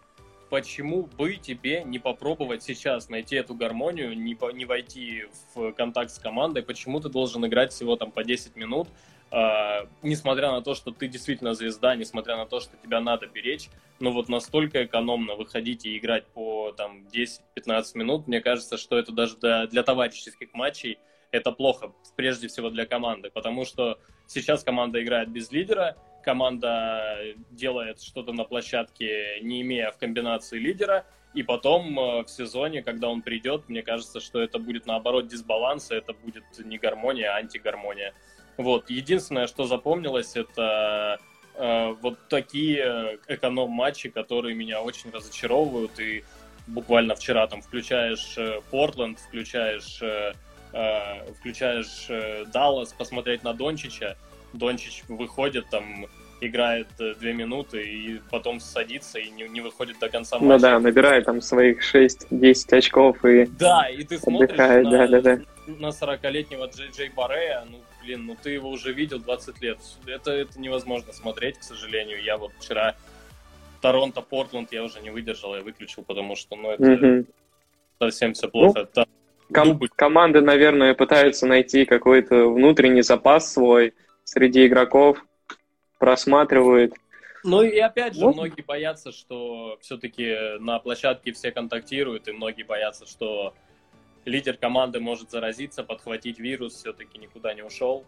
Почему 0.49 1.03
бы 1.03 1.35
тебе 1.35 1.83
не 1.83 1.97
попробовать 1.97 2.61
сейчас 2.61 3.09
найти 3.09 3.35
эту 3.35 3.55
гармонию, 3.55 4.15
не, 4.17 4.35
по, 4.35 4.51
не 4.51 4.65
войти 4.65 5.25
в 5.53 5.71
контакт 5.73 6.11
с 6.11 6.19
командой, 6.19 6.61
почему 6.61 6.99
ты 6.99 7.09
должен 7.09 7.45
играть 7.45 7.73
всего 7.73 7.95
там 7.95 8.11
по 8.11 8.23
10 8.23 8.55
минут, 8.55 8.87
э, 9.31 9.87
несмотря 10.03 10.51
на 10.51 10.61
то, 10.61 10.75
что 10.75 10.91
ты 10.91 11.07
действительно 11.07 11.55
звезда, 11.55 11.95
несмотря 11.95 12.37
на 12.37 12.45
то, 12.45 12.59
что 12.59 12.77
тебя 12.77 13.01
надо 13.01 13.25
беречь, 13.25 13.69
но 13.99 14.11
вот 14.11 14.29
настолько 14.29 14.85
экономно 14.85 15.33
выходить 15.33 15.85
и 15.85 15.97
играть 15.97 16.27
по 16.27 16.71
там 16.73 17.07
10-15 17.11 17.83
минут, 17.95 18.27
мне 18.27 18.39
кажется, 18.39 18.77
что 18.77 18.99
это 18.99 19.11
даже 19.11 19.37
для, 19.37 19.65
для 19.65 19.81
товарищеских 19.81 20.53
матчей 20.53 20.99
это 21.35 21.51
плохо, 21.51 21.91
прежде 22.15 22.47
всего 22.47 22.69
для 22.69 22.85
команды, 22.85 23.29
потому 23.29 23.65
что 23.65 23.99
сейчас 24.25 24.63
команда 24.63 25.03
играет 25.03 25.29
без 25.29 25.51
лидера, 25.51 25.97
команда 26.23 27.17
делает 27.51 28.01
что-то 28.01 28.33
на 28.33 28.43
площадке, 28.43 29.39
не 29.41 29.61
имея 29.61 29.91
в 29.91 29.97
комбинации 29.97 30.57
лидера, 30.57 31.05
и 31.33 31.43
потом 31.43 31.99
э, 31.99 32.23
в 32.23 32.29
сезоне, 32.29 32.81
когда 32.81 33.09
он 33.09 33.21
придет, 33.21 33.67
мне 33.67 33.83
кажется, 33.83 34.21
что 34.21 34.41
это 34.41 34.57
будет 34.57 34.85
наоборот 34.85 35.27
дисбаланс, 35.27 35.91
это 35.91 36.13
будет 36.13 36.45
не 36.59 36.77
гармония, 36.77 37.33
а 37.33 37.37
антигармония. 37.37 38.13
Вот. 38.57 38.89
Единственное, 38.89 39.47
что 39.47 39.65
запомнилось, 39.65 40.37
это 40.37 41.19
э, 41.55 41.95
вот 42.01 42.17
такие 42.29 43.19
эконом-матчи, 43.27 44.09
которые 44.09 44.55
меня 44.55 44.81
очень 44.81 45.11
разочаровывают, 45.11 45.99
и 45.99 46.23
буквально 46.67 47.15
вчера 47.15 47.47
там 47.47 47.61
включаешь 47.61 48.37
э, 48.37 48.61
Портленд, 48.71 49.19
включаешь, 49.19 50.01
э, 50.01 50.33
э, 50.75 51.31
включаешь 51.33 52.05
э, 52.09 52.45
Даллас, 52.53 52.93
посмотреть 52.93 53.43
на 53.43 53.53
Дончича, 53.53 54.17
Дончич 54.53 55.03
выходит, 55.07 55.69
там, 55.69 56.05
играет 56.41 56.87
э, 56.99 57.13
две 57.15 57.33
минуты 57.33 57.83
и 57.83 58.21
потом 58.29 58.59
садится 58.59 59.19
и 59.19 59.29
не, 59.31 59.47
не 59.47 59.61
выходит 59.61 59.97
до 59.99 60.09
конца 60.09 60.37
ну 60.39 60.47
матча. 60.47 60.55
Ну 60.55 60.61
да, 60.61 60.79
набирает 60.79 61.25
там 61.25 61.41
своих 61.41 61.81
6-10 61.81 62.77
очков 62.77 63.23
и 63.25 63.45
Да, 63.45 63.89
и 63.89 64.03
ты 64.03 64.17
смотришь 64.19 64.49
отдыхает, 64.49 64.83
на, 64.85 64.91
да, 64.91 65.07
да, 65.07 65.21
да. 65.21 65.41
на 65.67 65.87
40-летнего 65.87 66.67
Джей 66.67 66.89
Джей 66.89 67.09
Баррея, 67.09 67.65
ну, 67.69 67.79
блин, 68.03 68.25
ну 68.25 68.35
ты 68.41 68.51
его 68.51 68.69
уже 68.69 68.91
видел 68.93 69.19
20 69.19 69.61
лет. 69.61 69.79
Это, 70.05 70.31
это 70.31 70.59
невозможно 70.59 71.13
смотреть, 71.13 71.57
к 71.57 71.63
сожалению. 71.63 72.21
Я 72.21 72.37
вот 72.37 72.51
вчера 72.59 72.95
Торонто, 73.81 74.21
Портленд 74.21 74.71
я 74.73 74.83
уже 74.83 74.99
не 75.01 75.09
выдержал, 75.09 75.55
я 75.55 75.61
выключил, 75.61 76.03
потому 76.03 76.35
что, 76.35 76.55
ну, 76.55 76.71
это 76.71 76.91
угу. 76.91 77.25
совсем 77.99 78.33
все 78.33 78.49
плохо. 78.49 78.81
Ну, 78.81 78.85
Там... 78.93 79.05
ком- 79.53 79.79
команды, 79.95 80.41
наверное, 80.41 80.93
пытаются 80.93 81.45
найти 81.47 81.85
какой-то 81.85 82.47
внутренний 82.47 83.01
запас 83.01 83.53
свой, 83.53 83.93
среди 84.23 84.67
игроков, 84.67 85.23
просматривают. 85.99 86.93
Ну 87.43 87.61
и 87.61 87.77
опять 87.77 88.15
же, 88.15 88.21
вот. 88.21 88.35
многие 88.35 88.63
боятся, 88.63 89.11
что 89.11 89.77
все-таки 89.81 90.57
на 90.59 90.79
площадке 90.79 91.31
все 91.31 91.51
контактируют, 91.51 92.27
и 92.27 92.31
многие 92.31 92.63
боятся, 92.63 93.05
что 93.05 93.53
лидер 94.25 94.57
команды 94.57 94.99
может 94.99 95.29
заразиться, 95.29 95.83
подхватить 95.83 96.39
вирус, 96.39 96.73
все-таки 96.73 97.19
никуда 97.19 97.53
не 97.53 97.63
ушел. 97.63 98.03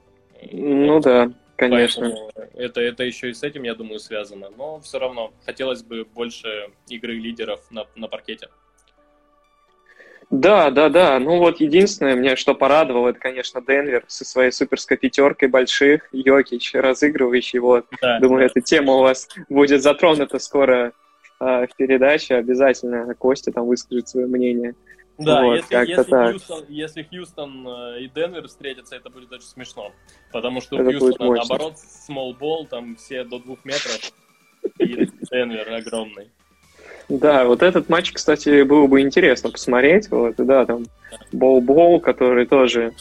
Ну 0.52 0.96
вот. 0.96 1.04
да, 1.04 1.32
конечно. 1.56 2.12
это, 2.54 2.82
это 2.82 3.04
еще 3.04 3.30
и 3.30 3.34
с 3.34 3.44
этим, 3.44 3.64
я 3.64 3.76
думаю, 3.76 4.00
связано. 4.00 4.50
Но 4.50 4.80
все 4.80 5.00
равно 5.00 5.32
хотелось 5.46 5.84
бы 5.84 6.06
больше 6.06 6.72
игры 6.88 7.16
лидеров 7.16 7.62
на, 7.72 7.86
на 7.96 8.08
паркете. 8.08 8.50
Да, 10.30 10.72
да, 10.72 10.90
да. 10.90 11.20
Ну 11.20 11.38
вот 11.38 11.62
единственное, 11.62 12.16
мне 12.16 12.36
что 12.36 12.54
порадовало, 12.54 13.10
это, 13.10 13.20
конечно, 13.20 13.62
Денвер 13.62 14.04
со 14.08 14.26
своей 14.26 14.52
суперской 14.52 14.98
пятеркой 14.98 15.48
больших, 15.48 16.10
Йокич, 16.12 16.74
разыгрывающий. 16.74 17.60
Вот. 17.60 17.86
Да, 18.02 18.20
Думаю, 18.20 18.46
эта 18.46 18.60
тема 18.60 18.94
у 18.94 19.02
вас 19.02 19.30
будет 19.48 19.82
затронута 19.82 20.40
скоро 20.40 20.92
э, 21.40 21.68
в 21.68 21.70
передаче. 21.78 22.36
Обязательно 22.36 23.14
Костя 23.16 23.54
там 23.54 23.68
выскажет 23.68 24.10
свое 24.10 24.28
мнение. 24.28 24.76
Да, 25.18 25.44
вот, 25.44 25.56
если, 25.56 25.76
если, 25.78 26.04
Хьюстон, 26.04 26.66
если 26.68 27.04
Хьюстон 27.04 27.68
э, 27.68 28.02
и 28.02 28.10
Денвер 28.10 28.48
встретятся, 28.48 28.98
это 28.98 29.10
будет 29.10 29.32
очень 29.32 29.48
смешно. 29.48 29.92
Потому 30.32 30.62
что 30.62 30.80
это 30.80 30.90
у 30.90 31.00
Хьюстона, 31.00 31.36
наоборот, 31.38 31.74
small 31.76 32.38
ball, 32.38 32.68
там 32.68 32.98
все 32.98 33.24
до 33.24 33.40
двух 33.40 33.64
метров, 33.66 34.12
и 34.78 35.08
Денвер 35.32 35.74
огромный. 35.74 36.30
Да, 37.10 37.46
вот 37.46 37.64
этот 37.64 37.88
матч, 37.90 38.12
кстати, 38.12 38.64
было 38.64 38.88
бы 38.88 39.02
интересно 39.02 39.50
посмотреть. 39.50 40.10
Вот, 40.12 40.36
да, 40.38 40.66
там 40.66 40.86
Боу-Боу, 41.32 42.00
который 42.00 42.46
тоже 42.46 42.92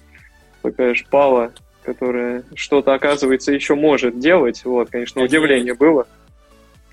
такая 0.63 0.95
шпала, 0.95 1.53
которая 1.83 2.45
что-то, 2.55 2.95
оказывается, 2.95 3.53
еще 3.53 3.75
может 3.75 4.21
делать. 4.21 4.65
Вот, 4.65 4.91
конечно, 4.91 5.21
конечно. 5.21 5.39
удивление 5.39 5.75
было. 5.75 6.07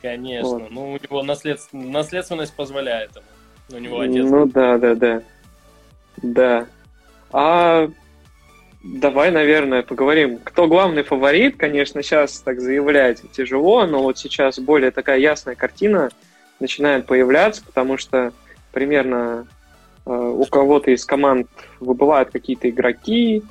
Конечно, 0.01 0.49
вот. 0.49 0.71
ну 0.71 0.91
у 0.91 0.93
него 0.95 1.23
наследств... 1.23 1.71
наследственность 1.71 2.53
позволяет 2.55 3.11
ему. 3.15 3.77
У 3.77 3.81
него 3.81 3.99
отец. 3.99 4.25
Ну 4.25 4.45
да, 4.47 4.77
да, 4.77 4.95
да. 4.95 5.21
Да. 6.21 6.67
А 7.31 7.89
давай, 8.83 9.31
наверное, 9.31 9.83
поговорим. 9.83 10.39
Кто 10.43 10.67
главный 10.67 11.03
фаворит? 11.03 11.57
Конечно, 11.57 12.01
сейчас 12.01 12.39
так 12.39 12.59
заявлять 12.59 13.21
тяжело, 13.31 13.85
но 13.85 14.01
вот 14.01 14.17
сейчас 14.17 14.59
более 14.59 14.89
такая 14.89 15.19
ясная 15.19 15.53
картина– 15.53 16.09
начинают 16.63 17.05
появляться, 17.05 17.61
потому 17.63 17.97
что 17.97 18.31
примерно 18.71 19.45
э, 20.05 20.09
у 20.09 20.45
кого-то 20.45 20.91
из 20.91 21.05
команд 21.05 21.47
выбывают 21.81 22.31
какие-то 22.31 22.69
игроки, 22.69 23.43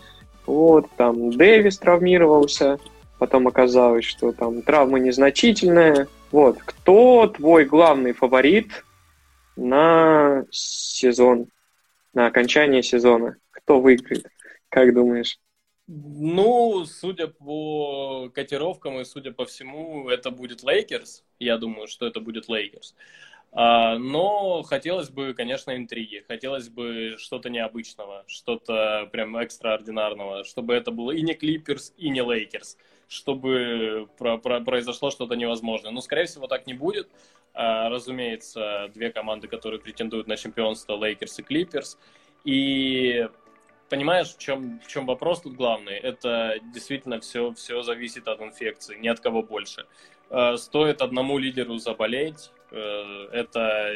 вот, 0.46 0.86
там 0.96 1.30
Дэвис 1.30 1.78
травмировался, 1.78 2.78
потом 3.18 3.46
оказалось, 3.48 4.06
что 4.06 4.32
там 4.32 4.62
травма 4.62 4.98
незначительная. 4.98 6.08
Вот, 6.32 6.58
кто 6.64 7.26
твой 7.28 7.66
главный 7.66 8.14
фаворит 8.14 8.82
на 9.56 10.44
сезон, 10.50 11.48
на 12.14 12.26
окончание 12.26 12.82
сезона? 12.82 13.36
Кто 13.50 13.78
выиграет? 13.78 14.26
Как 14.70 14.94
думаешь? 14.94 15.38
Ну, 15.94 16.86
судя 16.86 17.28
по 17.28 18.30
котировкам 18.30 19.00
и 19.00 19.04
судя 19.04 19.30
по 19.30 19.44
всему, 19.44 20.08
это 20.08 20.30
будет 20.30 20.62
Лейкерс. 20.62 21.22
Я 21.38 21.58
думаю, 21.58 21.86
что 21.86 22.06
это 22.06 22.18
будет 22.18 22.48
Лейкерс. 22.48 22.94
А, 23.52 23.98
но 23.98 24.62
хотелось 24.62 25.10
бы, 25.10 25.34
конечно, 25.34 25.76
интриги. 25.76 26.24
Хотелось 26.26 26.70
бы 26.70 27.16
что-то 27.18 27.50
необычного, 27.50 28.24
что-то 28.26 29.06
прям 29.12 29.36
экстраординарного, 29.36 30.44
чтобы 30.44 30.72
это 30.72 30.92
было 30.92 31.10
и 31.10 31.20
не 31.20 31.34
Клиперс, 31.34 31.92
и 31.98 32.08
не 32.08 32.22
Лейкерс, 32.22 32.78
чтобы 33.06 34.08
про 34.16 34.38
про 34.38 34.60
произошло 34.60 35.10
что-то 35.10 35.34
невозможное. 35.34 35.90
Но, 35.90 36.00
скорее 36.00 36.24
всего, 36.24 36.46
так 36.46 36.66
не 36.66 36.72
будет. 36.72 37.10
А, 37.52 37.90
разумеется, 37.90 38.90
две 38.94 39.12
команды, 39.12 39.46
которые 39.46 39.78
претендуют 39.78 40.26
на 40.26 40.38
чемпионство, 40.38 40.96
Лейкерс 40.96 41.38
и 41.40 41.42
Клиперс. 41.42 41.98
И 42.44 43.28
понимаешь, 43.92 44.34
в 44.34 44.38
чем, 44.38 44.80
в 44.80 44.88
чем 44.88 45.04
вопрос 45.04 45.42
тут 45.42 45.54
главный? 45.54 45.92
Это 45.92 46.54
действительно 46.72 47.20
все, 47.20 47.52
все 47.52 47.82
зависит 47.82 48.26
от 48.26 48.40
инфекции, 48.40 48.96
ни 48.96 49.06
от 49.08 49.20
кого 49.20 49.42
больше. 49.42 49.84
Э, 50.30 50.56
стоит 50.56 51.02
одному 51.02 51.36
лидеру 51.36 51.76
заболеть, 51.76 52.50
э, 52.70 53.28
это 53.32 53.92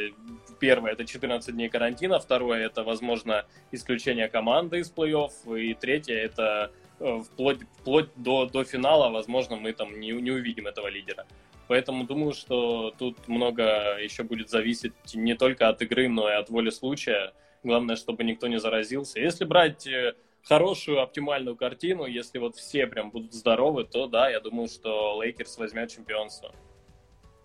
первое, 0.61 0.93
это 0.93 1.07
14 1.07 1.55
дней 1.55 1.71
карантина, 1.71 2.19
второе, 2.19 2.67
это, 2.67 2.85
возможно, 2.85 3.47
исключение 3.73 4.29
команды 4.29 4.81
из 4.81 4.93
плей-офф, 4.93 5.59
и 5.59 5.73
третье, 5.73 6.17
это 6.17 6.71
э, 7.01 7.23
вплоть, 7.25 7.61
вплоть 7.81 8.11
до, 8.17 8.45
до 8.45 8.65
финала, 8.65 9.09
возможно, 9.09 9.57
мы 9.57 9.73
там 9.73 9.99
не, 9.99 10.11
не 10.11 10.31
увидим 10.31 10.67
этого 10.67 10.89
лидера. 10.89 11.25
Поэтому 11.69 12.05
думаю, 12.05 12.35
что 12.35 12.93
тут 12.99 13.29
много 13.29 13.97
еще 13.99 14.25
будет 14.25 14.51
зависеть 14.51 14.93
не 15.15 15.35
только 15.35 15.71
от 15.71 15.81
игры, 15.81 16.07
но 16.09 16.29
и 16.29 16.35
от 16.35 16.51
воли 16.51 16.69
случая. 16.69 17.33
Главное, 17.67 17.97
чтобы 17.97 18.23
никто 18.23 18.47
не 18.47 18.61
заразился. 18.61 19.19
Если 19.19 19.45
брать 19.45 19.89
э, 19.89 20.15
хорошую 20.49 21.03
оптимальную 21.03 21.57
картину. 21.57 22.07
Если 22.07 22.39
вот 22.39 22.55
все 22.55 22.87
прям 22.87 23.11
будут 23.11 23.35
здоровы, 23.35 23.85
то 23.85 24.07
да, 24.07 24.31
я 24.31 24.39
думаю, 24.41 24.69
что 24.69 25.21
Лейкерс 25.21 25.59
возьмет 25.59 25.91
чемпионство. 25.91 26.53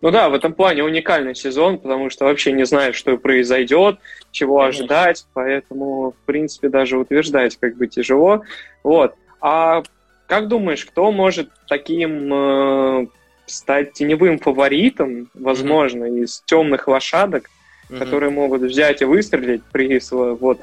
Ну 0.01 0.11
да, 0.11 0.29
в 0.29 0.35
этом 0.35 0.53
плане 0.53 0.83
уникальный 0.83 1.33
сезон, 1.35 1.79
потому 1.79 2.11
что 2.11 2.25
вообще 2.25 2.51
не 2.51 2.65
знаешь, 2.65 2.95
что 2.95 3.17
произойдет, 3.17 3.99
чего 4.31 4.59
Конечно. 4.59 4.83
ожидать, 4.83 5.25
поэтому, 5.33 6.11
в 6.11 6.25
принципе, 6.25 6.69
даже 6.69 6.97
утверждать 6.97 7.57
как 7.57 7.77
бы 7.77 7.87
тяжело. 7.87 8.43
Вот. 8.83 9.15
А 9.41 9.81
как 10.27 10.47
думаешь, 10.47 10.85
кто 10.85 11.11
может 11.11 11.49
таким 11.67 12.31
э, 12.31 13.07
стать 13.47 13.93
теневым 13.93 14.37
фаворитом, 14.37 15.29
возможно, 15.33 16.05
mm-hmm. 16.05 16.23
из 16.23 16.41
темных 16.45 16.87
лошадок, 16.87 17.49
mm-hmm. 17.91 17.99
которые 17.99 18.31
могут 18.31 18.61
взять 18.61 19.01
и 19.01 19.05
выстрелить 19.05 19.63
при 19.71 19.99
вот 20.39 20.61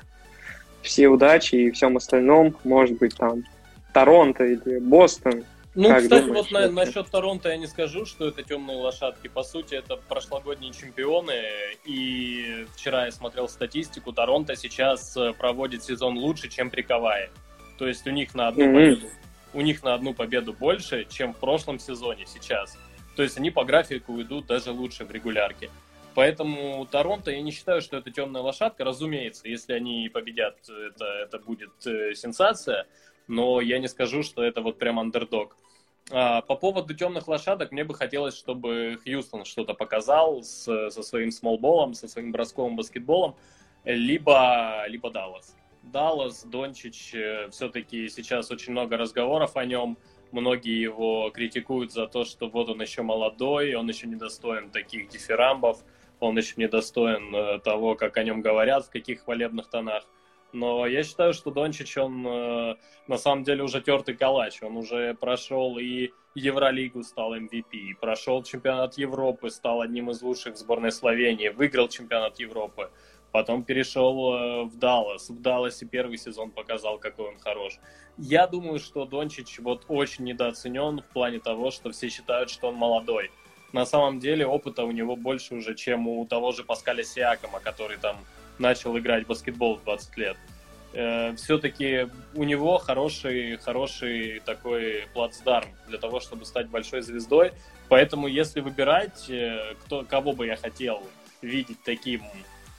все 0.83 1.09
удачи 1.09 1.55
и 1.55 1.71
всем 1.71 1.97
остальном, 1.97 2.57
может 2.65 2.99
быть, 2.99 3.17
там 3.17 3.45
Торонто 3.93 4.45
или 4.45 4.79
Бостон, 4.79 5.45
ну, 5.75 5.91
как 5.91 6.03
кстати, 6.03 6.25
думаешь, 6.25 6.47
вот 6.47 6.51
на, 6.51 6.71
насчет 6.71 7.09
Торонто 7.09 7.51
я 7.51 7.57
не 7.57 7.69
скажу, 7.69 8.05
что 8.05 8.27
это 8.27 8.43
темные 8.43 8.77
лошадки. 8.79 9.29
По 9.29 9.45
сути, 9.45 9.77
это 9.77 9.95
прошлогодние 9.97 10.73
чемпионы. 10.73 11.41
И 11.85 12.67
вчера 12.75 13.05
я 13.05 13.13
смотрел 13.13 13.49
статистику. 13.49 14.13
Торонто 14.13 14.57
сейчас 14.57 15.17
э, 15.17 15.33
проводит 15.35 15.85
сезон 15.85 16.19
лучше, 16.19 16.49
чем 16.49 16.71
при 16.71 16.83
Кавае. 16.83 17.31
То 17.79 17.87
есть 17.87 18.05
у 18.09 18.11
них 18.11 18.35
на 18.35 18.49
одну 18.49 18.65
mm-hmm. 18.65 18.75
победу, 18.75 19.07
у 19.55 19.61
них 19.61 19.83
на 19.85 19.95
одну 19.95 20.15
победу 20.15 20.53
больше, 20.53 21.07
чем 21.09 21.33
в 21.33 21.37
прошлом 21.37 21.79
сезоне 21.79 22.25
сейчас. 22.27 22.77
То 23.15 23.23
есть 23.23 23.39
они 23.39 23.53
по 23.53 23.65
графику 23.65 24.21
идут 24.21 24.47
даже 24.47 24.73
лучше 24.73 25.05
в 25.05 25.13
регулярке. 25.13 25.71
Поэтому 26.19 26.85
Торонто, 26.91 27.31
я 27.31 27.41
не 27.43 27.53
считаю, 27.53 27.81
что 27.81 27.97
это 27.97 28.11
темная 28.11 28.43
лошадка. 28.43 28.83
Разумеется, 28.83 29.47
если 29.47 29.73
они 29.73 30.09
победят, 30.09 30.57
это, 30.69 31.05
это 31.05 31.39
будет 31.39 31.87
э, 31.87 32.13
сенсация. 32.17 32.89
Но 33.29 33.61
я 33.61 33.79
не 33.79 33.87
скажу, 33.87 34.25
что 34.25 34.43
это 34.43 34.61
вот 34.61 34.81
прям 34.81 34.99
андердог. 34.99 35.57
А, 36.11 36.41
по 36.43 36.57
поводу 36.57 36.93
темных 36.93 37.29
лошадок, 37.29 37.71
мне 37.71 37.85
бы 37.85 37.95
хотелось, 37.95 38.37
чтобы 38.37 38.99
Хьюстон 39.05 39.45
что-то 39.45 39.75
показал 39.75 40.43
с, 40.43 40.91
со 40.91 41.03
своим 41.05 41.31
смолболом, 41.31 41.95
со 41.95 42.09
своим 42.09 42.33
бросковым 42.33 42.75
баскетболом, 42.75 43.37
либо, 43.85 44.87
либо 44.89 45.13
Даллас. 45.13 45.55
Даллас, 45.85 46.43
Дончич, 46.43 47.15
э, 47.15 47.49
все-таки 47.53 48.09
сейчас 48.09 48.51
очень 48.51 48.73
много 48.73 48.97
разговоров 48.97 49.57
о 49.57 49.65
нем. 49.65 49.97
Многие 50.33 50.81
его 50.81 51.31
критикуют 51.31 51.93
за 51.93 52.09
то, 52.09 52.25
что 52.25 52.49
вот 52.49 52.71
он 52.71 52.83
еще 52.83 53.03
молодой, 53.03 53.77
он 53.77 53.89
еще 53.89 54.09
недостоин 54.09 54.71
таких 54.71 55.11
дифирамбов, 55.11 55.85
он 56.21 56.37
еще 56.37 56.55
недостоин 56.57 57.35
э, 57.35 57.59
того, 57.61 57.95
как 57.95 58.17
о 58.17 58.25
нем 58.25 58.41
говорят, 58.41 58.87
в 58.87 58.91
каких 58.91 59.25
хвалебных 59.25 59.69
тонах. 59.69 60.05
Но 60.53 60.87
я 60.87 61.03
считаю, 61.03 61.35
что 61.35 61.51
Дончич, 61.51 61.97
он 61.99 62.27
э, 62.27 62.77
на 63.07 63.19
самом 63.19 63.45
деле 63.45 63.63
уже 63.63 63.83
тертый 63.83 64.17
калач. 64.17 64.63
Он 64.63 64.77
уже 64.77 65.15
прошел 65.15 65.79
и 65.79 66.11
Евролигу, 66.35 67.03
стал 67.03 67.37
MVP, 67.37 67.97
прошел 68.01 68.43
чемпионат 68.43 68.97
Европы, 68.97 69.51
стал 69.51 69.83
одним 69.83 70.11
из 70.11 70.23
лучших 70.23 70.55
в 70.55 70.59
сборной 70.59 70.93
Словении, 70.93 71.49
выиграл 71.49 71.89
чемпионат 71.89 72.39
Европы. 72.39 72.91
Потом 73.31 73.63
перешел 73.63 74.35
э, 74.35 74.63
в 74.65 74.79
Даллас. 74.79 75.29
В 75.29 75.41
Далласе 75.43 75.85
первый 75.85 76.17
сезон 76.17 76.51
показал, 76.51 76.99
какой 76.99 77.29
он 77.29 77.39
хорош. 77.39 77.79
Я 78.17 78.47
думаю, 78.47 78.79
что 78.79 79.05
Дончич 79.05 79.59
вот 79.59 79.85
очень 79.89 80.25
недооценен 80.25 81.01
в 81.01 81.13
плане 81.13 81.41
того, 81.41 81.71
что 81.71 81.91
все 81.91 82.09
считают, 82.09 82.49
что 82.49 82.69
он 82.69 82.77
молодой. 82.77 83.31
На 83.73 83.85
самом 83.85 84.19
деле 84.19 84.47
опыта 84.47 84.85
у 84.85 84.91
него 84.91 85.15
больше 85.17 85.55
уже, 85.55 85.75
чем 85.75 86.09
у 86.09 86.25
того 86.27 86.53
же 86.53 86.65
Паскаля 86.65 87.05
Сиакома, 87.05 87.61
который 87.61 87.99
там 87.99 88.17
начал 88.59 88.97
играть 88.99 89.25
в 89.25 89.29
баскетбол 89.29 89.77
в 89.77 89.85
20 89.85 90.17
лет. 90.17 90.37
Э, 90.95 91.35
все-таки 91.37 92.09
у 92.35 92.45
него 92.45 92.79
хороший, 92.79 93.59
хороший 93.59 94.41
такой 94.45 95.07
плацдарм 95.13 95.69
для 95.87 95.99
того, 95.99 96.21
чтобы 96.21 96.47
стать 96.47 96.69
большой 96.69 97.03
звездой. 97.03 97.53
Поэтому, 97.89 98.27
если 98.27 98.61
выбирать, 98.61 99.29
э, 99.29 99.75
кто, 99.85 100.05
кого 100.05 100.33
бы 100.33 100.47
я 100.47 100.57
хотел 100.57 101.03
видеть 101.43 101.83
таким 101.85 102.23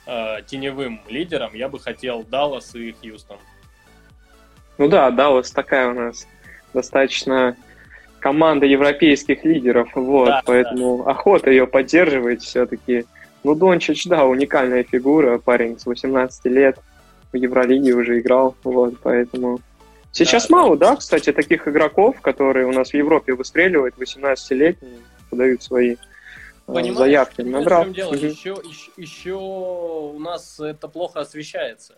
э, 0.07 0.41
теневым 0.47 1.01
лидером, 1.07 1.53
я 1.53 1.69
бы 1.69 1.79
хотел 1.79 2.23
Даллас 2.23 2.73
и 2.75 2.91
Хьюстон. 2.93 3.37
Ну 4.79 4.87
да, 4.87 5.11
Даллас 5.11 5.51
такая 5.51 5.89
у 5.89 5.93
нас 5.93 6.27
достаточно 6.73 7.55
команда 8.19 8.65
европейских 8.65 9.43
лидеров, 9.43 9.89
вот, 9.95 10.27
да, 10.27 10.41
поэтому 10.45 11.03
да. 11.03 11.11
охота 11.11 11.49
ее 11.49 11.67
поддерживать 11.67 12.43
все-таки. 12.43 13.05
Ну, 13.43 13.55
Дончич, 13.55 14.05
да, 14.05 14.25
уникальная 14.25 14.83
фигура, 14.83 15.37
парень 15.37 15.79
с 15.79 15.85
18 15.85 16.45
лет, 16.45 16.77
в 17.31 17.37
Евролиге 17.37 17.93
уже 17.93 18.19
играл, 18.19 18.55
вот, 18.63 18.95
поэтому... 19.01 19.61
Сейчас 20.11 20.47
да, 20.47 20.57
мало, 20.57 20.77
да, 20.77 20.95
кстати, 20.95 21.31
таких 21.31 21.67
игроков, 21.67 22.19
которые 22.21 22.65
у 22.65 22.71
нас 22.71 22.89
в 22.89 22.93
Европе 22.95 23.33
выстреливают, 23.33 23.95
18-летние, 23.97 24.99
подают 25.29 25.61
свои 25.61 25.93
э, 25.93 25.95
Понимаешь, 26.65 26.97
заявки. 26.97 27.35
Чем 27.43 27.93
дело? 27.93 28.09
Угу. 28.09 28.15
Еще, 28.15 28.61
еще, 28.63 28.91
еще 28.97 29.33
у 29.33 30.19
нас 30.19 30.59
это 30.59 30.87
плохо 30.87 31.21
освещается. 31.21 31.95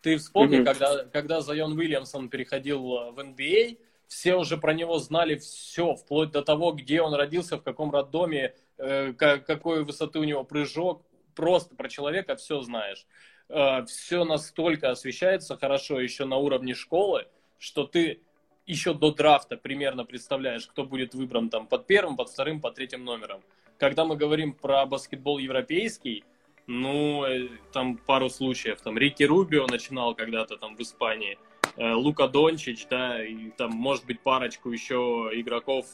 Ты 0.00 0.16
вспомни, 0.16 0.58
угу. 0.58 0.64
когда, 0.64 1.04
когда 1.12 1.40
Зайон 1.40 1.76
Уильямсон 1.76 2.28
переходил 2.28 2.80
в 2.80 3.18
NBA, 3.18 3.76
все 4.10 4.34
уже 4.34 4.56
про 4.56 4.74
него 4.74 4.98
знали 4.98 5.36
все, 5.36 5.94
вплоть 5.94 6.32
до 6.32 6.42
того, 6.42 6.72
где 6.72 7.00
он 7.00 7.14
родился, 7.14 7.58
в 7.58 7.62
каком 7.62 7.92
роддоме, 7.92 8.56
э, 8.76 9.12
какой 9.12 9.84
высоты 9.84 10.18
у 10.18 10.24
него 10.24 10.42
прыжок. 10.42 11.04
Просто 11.36 11.76
про 11.76 11.88
человека 11.88 12.34
все 12.34 12.60
знаешь. 12.60 13.06
Э, 13.48 13.84
все 13.84 14.24
настолько 14.24 14.90
освещается 14.90 15.56
хорошо 15.56 16.00
еще 16.00 16.24
на 16.24 16.38
уровне 16.38 16.74
школы, 16.74 17.28
что 17.56 17.86
ты 17.86 18.20
еще 18.66 18.94
до 18.94 19.12
драфта 19.12 19.56
примерно 19.56 20.04
представляешь, 20.04 20.66
кто 20.66 20.82
будет 20.82 21.14
выбран 21.14 21.48
там 21.48 21.68
под 21.68 21.86
первым, 21.86 22.16
под 22.16 22.30
вторым, 22.30 22.60
под 22.60 22.74
третьим 22.74 23.04
номером. 23.04 23.42
Когда 23.78 24.04
мы 24.04 24.16
говорим 24.16 24.54
про 24.54 24.86
баскетбол 24.86 25.38
европейский, 25.38 26.24
ну, 26.66 27.24
э, 27.26 27.48
там 27.72 27.96
пару 27.96 28.28
случаев. 28.28 28.80
Там 28.80 28.98
Рики 28.98 29.22
Рубио 29.22 29.68
начинал 29.68 30.16
когда-то 30.16 30.56
там 30.56 30.74
в 30.74 30.80
Испании– 30.80 31.38
Лука 31.80 32.28
Дончич, 32.28 32.86
да, 32.88 33.24
и 33.24 33.50
там 33.50 33.70
может 33.70 34.04
быть 34.04 34.20
парочку 34.20 34.70
еще 34.70 35.30
игроков 35.32 35.86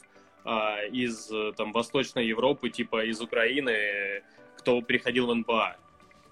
а, 0.43 0.83
из 0.83 1.31
там 1.55 1.71
Восточной 1.71 2.27
Европы, 2.27 2.69
типа 2.69 3.05
из 3.05 3.21
Украины, 3.21 4.23
кто 4.57 4.81
приходил 4.81 5.27
в 5.27 5.33
НБА, 5.33 5.77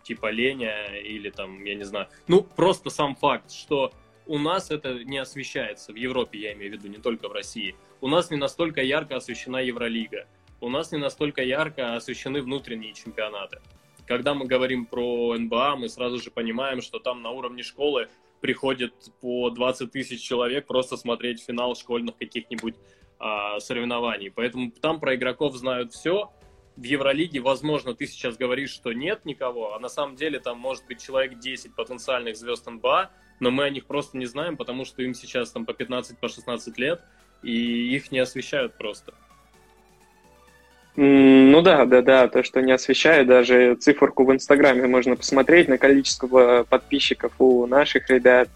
типа 0.03 0.29
Леня 0.29 0.97
или 0.97 1.29
там, 1.29 1.63
я 1.63 1.75
не 1.75 1.85
знаю. 1.85 2.07
Ну, 2.27 2.41
просто 2.41 2.89
сам 2.89 3.15
факт, 3.15 3.51
что 3.51 3.93
у 4.25 4.37
нас 4.37 4.71
это 4.71 5.03
не 5.03 5.17
освещается, 5.17 5.93
в 5.93 5.95
Европе 5.95 6.39
я 6.39 6.53
имею 6.53 6.71
в 6.71 6.75
виду, 6.75 6.87
не 6.87 6.97
только 6.97 7.29
в 7.29 7.31
России. 7.31 7.75
У 8.01 8.07
нас 8.07 8.31
не 8.31 8.37
настолько 8.37 8.81
ярко 8.81 9.15
освещена 9.15 9.57
Евролига, 9.57 10.27
у 10.61 10.69
нас 10.69 10.91
не 10.91 10.97
настолько 10.97 11.43
ярко 11.43 11.95
освещены 11.95 12.41
внутренние 12.41 12.93
чемпионаты. 12.93 13.61
Когда 14.05 14.33
мы 14.33 14.45
говорим 14.45 14.85
про 14.85 15.35
НБА, 15.37 15.75
мы 15.77 15.89
сразу 15.89 16.19
же 16.19 16.29
понимаем, 16.29 16.81
что 16.81 16.99
там 16.99 17.21
на 17.21 17.31
уровне 17.31 17.63
школы 17.63 18.09
приходит 18.45 18.93
по 19.21 19.49
20 19.49 19.91
тысяч 19.91 20.21
человек 20.21 20.67
просто 20.67 20.97
смотреть 20.97 21.43
финал 21.43 21.75
школьных 21.75 22.15
каких-нибудь 22.15 22.75
а, 23.17 23.59
соревнований. 23.59 24.29
Поэтому 24.29 24.69
там 24.69 24.99
про 24.99 25.15
игроков 25.15 25.55
знают 25.55 25.93
все. 25.93 26.31
В 26.75 26.83
Евролиге, 26.83 27.39
возможно, 27.39 27.95
ты 27.95 28.05
сейчас 28.05 28.37
говоришь, 28.37 28.69
что 28.69 28.93
нет 28.93 29.25
никого, 29.25 29.73
а 29.73 29.79
на 29.79 29.89
самом 29.89 30.15
деле 30.15 30.39
там 30.39 30.59
может 30.59 30.85
быть 30.85 31.01
человек 31.01 31.39
10 31.39 31.73
потенциальных 31.75 32.37
звезд 32.37 32.67
НБА, 32.67 33.09
но 33.39 33.49
мы 33.49 33.63
о 33.63 33.69
них 33.71 33.87
просто 33.87 34.15
не 34.19 34.27
знаем, 34.27 34.57
потому 34.57 34.85
что 34.85 35.01
им 35.01 35.15
сейчас 35.15 35.49
там 35.49 35.65
по 35.65 35.71
15-16 35.71 36.15
по 36.19 36.79
лет, 36.79 37.01
и 37.41 37.95
их 37.95 38.11
не 38.11 38.19
освещают 38.19 38.77
просто. 38.77 39.15
Ну 40.97 41.61
да, 41.61 41.85
да, 41.85 42.01
да, 42.01 42.27
то, 42.29 42.41
что 42.43 42.61
не 42.61 42.71
освещаю, 42.71 43.25
даже 43.25 43.75
циферку 43.75 44.23
в 44.23 44.33
Инстаграме 44.33 44.87
можно 44.87 45.17
посмотреть 45.17 45.67
на 45.67 45.77
количество 45.77 46.65
подписчиков 46.69 47.33
у 47.39 47.65
наших 47.65 48.09
ребят 48.09 48.47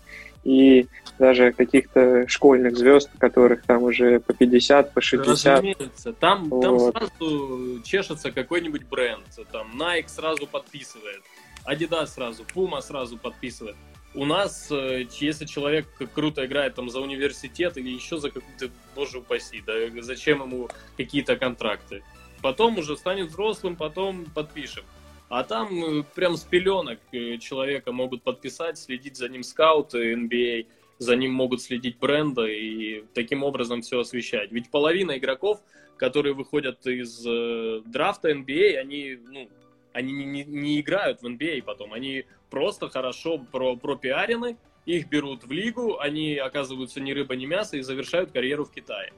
и 0.46 0.88
даже 1.18 1.52
каких-то 1.52 2.28
школьных 2.30 2.78
звезд, 2.78 3.10
которых 3.18 3.64
там 3.64 3.84
уже 3.84 4.22
по 4.22 4.34
50, 4.34 4.94
по 4.94 5.02
60. 5.02 5.54
Разумеется, 5.54 6.14
там, 6.14 6.50
вот. 6.50 6.62
там 6.62 6.80
сразу 6.80 7.82
чешется 7.84 8.32
какой-нибудь 8.32 8.86
бренд, 8.86 9.26
там 9.52 9.70
Nike 9.78 10.08
сразу 10.08 10.48
подписывает, 10.48 11.22
Adidas 11.66 12.08
сразу, 12.08 12.44
Puma 12.56 12.82
сразу 12.82 13.18
подписывает. 13.18 13.76
У 14.16 14.26
нас, 14.26 14.70
э, 14.72 15.06
если 15.20 15.46
человек 15.46 15.86
круто 16.16 16.46
играет 16.46 16.74
там 16.74 16.90
за 16.90 17.00
университет 17.00 17.78
или 17.78 17.90
еще 17.90 18.18
за 18.18 18.32
какую-то, 18.32 18.70
боже 18.96 19.20
упаси, 19.20 19.62
да 19.66 19.74
зачем 20.02 20.42
ему 20.42 20.70
какие-то 20.98 21.36
контракты? 21.36 22.02
Потом 22.42 22.78
уже 22.78 22.96
станет 22.96 23.30
взрослым, 23.30 23.76
потом 23.76 24.26
подпишем. 24.26 24.84
А 25.30 25.44
там 25.44 26.00
э, 26.00 26.04
прям 26.16 26.38
с 26.38 26.44
пеленок 26.44 27.00
э, 27.12 27.38
человека 27.38 27.92
могут 27.92 28.24
подписать, 28.24 28.78
следить 28.78 29.16
за 29.16 29.30
ним 29.30 29.44
скауты 29.44 30.14
NBA, 30.14 30.68
за 30.98 31.16
ним 31.16 31.34
могут 31.34 31.62
следить 31.62 32.00
бренды 32.00 32.58
и 32.58 33.06
таким 33.14 33.44
образом 33.44 33.82
все 33.82 34.00
освещать. 34.00 34.52
Ведь 34.52 34.72
половина 34.72 35.18
игроков, 35.18 35.62
которые 35.98 36.34
выходят 36.34 36.86
из 36.88 37.24
э, 37.26 37.82
драфта 37.86 38.32
NBA, 38.32 38.78
они, 38.78 39.20
ну, 39.22 39.50
они 39.94 40.14
не, 40.14 40.26
не, 40.26 40.44
не 40.46 40.82
играют 40.82 41.22
в 41.22 41.28
NBA 41.28 41.64
потом, 41.64 41.94
они 41.94 42.26
просто 42.50 42.90
хорошо 42.90 43.38
про, 43.38 43.76
пропиарены, 43.76 44.58
их 44.86 45.10
берут 45.10 45.44
в 45.44 45.52
лигу, 45.52 46.00
они 46.00 46.38
оказываются 46.38 47.00
ни 47.00 47.12
рыба, 47.12 47.36
ни 47.36 47.46
мясо 47.46 47.78
и 47.78 47.82
завершают 47.82 48.32
карьеру 48.32 48.66
в 48.66 48.72
Китае. 48.72 49.14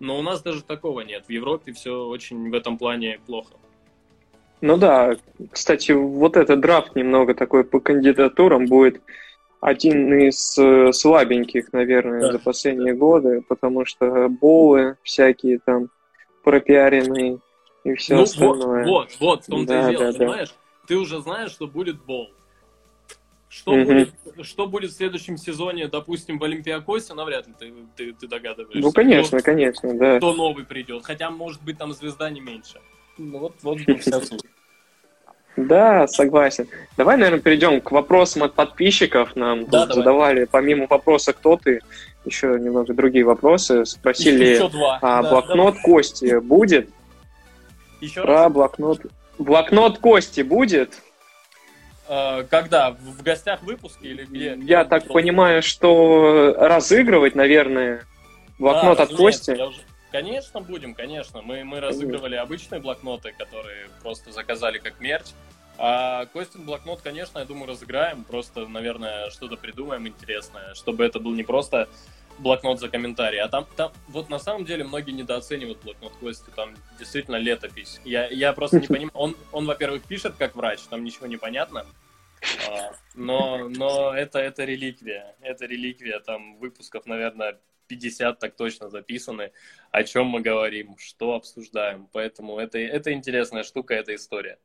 Но 0.00 0.18
у 0.18 0.22
нас 0.22 0.42
даже 0.42 0.62
такого 0.62 1.02
нет. 1.02 1.26
В 1.26 1.30
Европе 1.30 1.72
все 1.72 2.06
очень 2.06 2.50
в 2.50 2.54
этом 2.54 2.78
плане 2.78 3.20
плохо. 3.26 3.54
Ну 4.62 4.76
да, 4.76 5.16
кстати, 5.52 5.92
вот 5.92 6.36
этот 6.36 6.60
драфт 6.60 6.96
немного 6.96 7.34
такой 7.34 7.64
по 7.64 7.80
кандидатурам 7.80 8.66
будет 8.66 9.00
один 9.60 10.12
из 10.14 10.58
э, 10.58 10.92
слабеньких, 10.92 11.72
наверное, 11.72 12.20
да. 12.20 12.32
за 12.32 12.38
последние 12.38 12.94
годы, 12.94 13.42
потому 13.46 13.84
что 13.84 14.28
болы 14.28 14.96
всякие 15.02 15.58
там 15.58 15.90
пропиаренные 16.44 17.38
и 17.84 17.94
все 17.94 18.16
ну, 18.16 18.22
остальное. 18.22 18.84
Вот, 18.86 19.10
вот, 19.12 19.20
вот, 19.20 19.44
в 19.44 19.46
том-то 19.46 19.72
да, 19.72 19.90
и 19.90 19.96
дело, 19.96 20.12
да, 20.12 20.18
понимаешь? 20.18 20.48
Да. 20.48 20.86
Ты 20.88 20.96
уже 20.96 21.20
знаешь, 21.20 21.50
что 21.50 21.66
будет 21.66 22.02
бол. 22.04 22.30
Что, 23.50 23.72
угу. 23.72 23.84
будет, 23.84 24.14
что 24.42 24.68
будет 24.68 24.92
в 24.92 24.94
следующем 24.94 25.36
сезоне, 25.36 25.88
допустим, 25.88 26.38
в 26.38 26.44
Олимпиакосе, 26.44 27.14
навряд 27.14 27.48
ли 27.48 27.54
ты, 27.58 27.72
ты, 27.96 28.12
ты 28.12 28.28
догадываешься. 28.28 28.80
Ну, 28.80 28.92
конечно, 28.92 29.38
кто, 29.38 29.44
конечно, 29.44 29.98
да. 29.98 30.18
Кто 30.18 30.32
новый 30.34 30.64
придет. 30.64 31.04
Хотя, 31.04 31.30
может 31.30 31.60
быть, 31.60 31.76
там 31.76 31.92
звезда 31.92 32.30
не 32.30 32.40
меньше. 32.40 32.80
Ну, 33.18 33.38
вот, 33.38 33.56
вот 33.62 33.78
вся 34.00 34.20
суть. 34.20 34.44
Да, 35.56 36.06
согласен. 36.06 36.68
Давай, 36.96 37.16
наверное, 37.16 37.40
перейдем 37.40 37.80
к 37.80 37.90
вопросам 37.90 38.44
от 38.44 38.54
подписчиков. 38.54 39.34
Нам 39.34 39.66
да, 39.66 39.88
задавали, 39.88 40.44
помимо 40.44 40.86
вопроса 40.88 41.32
«Кто 41.32 41.56
ты?», 41.56 41.80
еще 42.24 42.56
немного 42.60 42.94
другие 42.94 43.24
вопросы. 43.24 43.84
Спросили, 43.84 44.44
еще 44.44 44.68
два. 44.68 45.00
а 45.02 45.22
да, 45.24 45.28
блокнот. 45.28 45.76
Кости 45.82 46.38
будет? 46.38 46.88
Еще 48.00 48.22
Про 48.22 48.44
раз? 48.44 48.52
блокнот. 48.52 49.00
Блокнот 49.38 49.98
Кости 49.98 50.42
будет? 50.42 51.02
Э, 52.10 52.44
когда? 52.50 52.90
В 52.90 53.22
гостях 53.22 53.62
выпуска 53.62 54.04
или 54.04 54.24
где? 54.24 54.58
Я 54.62 54.84
так 54.84 55.04
что? 55.04 55.12
понимаю, 55.12 55.62
что 55.62 56.56
разыгрывать, 56.58 57.36
наверное, 57.36 58.04
блокнот 58.58 58.98
да, 58.98 59.04
от 59.04 59.14
Кости. 59.14 59.52
Уже... 59.52 59.80
Конечно, 60.10 60.60
будем, 60.60 60.94
конечно. 60.94 61.40
Мы, 61.40 61.62
мы 61.62 61.78
разыгрывали 61.78 62.34
обычные 62.34 62.80
блокноты, 62.80 63.32
которые 63.38 63.88
просто 64.02 64.32
заказали 64.32 64.78
как 64.78 65.00
мерч. 65.00 65.26
А 65.78 66.26
Костин 66.26 66.64
блокнот, 66.64 67.00
конечно, 67.00 67.38
я 67.38 67.44
думаю, 67.44 67.68
разыграем. 67.68 68.24
Просто, 68.24 68.66
наверное, 68.66 69.30
что-то 69.30 69.56
придумаем 69.56 70.08
интересное, 70.08 70.74
чтобы 70.74 71.04
это 71.04 71.20
был 71.20 71.32
не 71.32 71.44
просто 71.44 71.88
блокнот 72.38 72.80
за 72.80 72.88
комментарий. 72.88 73.40
А 73.40 73.48
там, 73.48 73.66
там, 73.76 73.92
вот 74.08 74.30
на 74.30 74.38
самом 74.38 74.64
деле 74.64 74.84
многие 74.84 75.12
недооценивают 75.12 75.82
блокнот 75.82 76.12
Кости, 76.20 76.50
там 76.54 76.74
действительно 76.98 77.36
летопись. 77.36 78.00
Я, 78.04 78.28
я 78.28 78.52
просто 78.52 78.80
не 78.80 78.86
понимаю, 78.88 79.10
он, 79.14 79.36
он, 79.52 79.66
во-первых, 79.66 80.02
пишет 80.02 80.34
как 80.38 80.56
врач, 80.56 80.80
там 80.88 81.04
ничего 81.04 81.26
не 81.26 81.36
понятно, 81.36 81.86
а, 82.68 82.92
но, 83.14 83.68
но 83.68 84.14
это, 84.14 84.38
это 84.38 84.64
реликвия, 84.64 85.34
это 85.40 85.66
реликвия, 85.66 86.20
там 86.20 86.56
выпусков, 86.58 87.06
наверное, 87.06 87.58
50 87.88 88.38
так 88.38 88.56
точно 88.56 88.88
записаны, 88.88 89.52
о 89.90 90.04
чем 90.04 90.26
мы 90.26 90.40
говорим, 90.40 90.96
что 90.98 91.34
обсуждаем, 91.34 92.08
поэтому 92.12 92.58
это, 92.58 92.78
это 92.78 93.12
интересная 93.12 93.64
штука, 93.64 93.94
эта 93.94 94.14
история. 94.14 94.58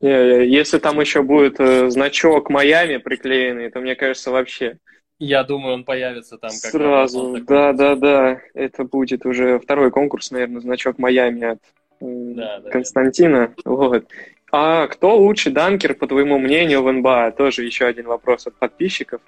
Если 0.00 0.78
там 0.78 1.00
еще 1.00 1.22
будет 1.22 1.58
э, 1.58 1.88
значок 1.88 2.50
Майами 2.50 2.98
приклеенный, 2.98 3.70
то 3.70 3.80
мне 3.80 3.94
кажется 3.94 4.30
вообще 4.30 4.78
я 5.18 5.44
думаю, 5.44 5.74
он 5.74 5.84
появится 5.84 6.36
там 6.36 6.50
как 6.50 6.70
Сразу, 6.70 7.38
да, 7.46 7.72
да, 7.72 7.94
да. 7.94 8.40
Это 8.54 8.84
будет 8.84 9.24
уже 9.24 9.58
второй 9.58 9.90
конкурс, 9.90 10.30
наверное, 10.30 10.60
значок 10.60 10.98
Майами 10.98 11.52
от 11.52 11.58
да, 12.00 12.60
да, 12.60 12.70
Константина. 12.70 13.54
Да. 13.64 13.70
Вот. 13.70 14.06
А 14.52 14.86
кто 14.86 15.16
лучший 15.16 15.52
данкер, 15.52 15.94
по 15.94 16.06
твоему 16.06 16.38
мнению, 16.38 16.82
в 16.82 16.92
НБА? 16.92 17.32
Тоже 17.32 17.64
еще 17.64 17.86
один 17.86 18.06
вопрос 18.06 18.46
от 18.46 18.54
подписчиков. 18.54 19.20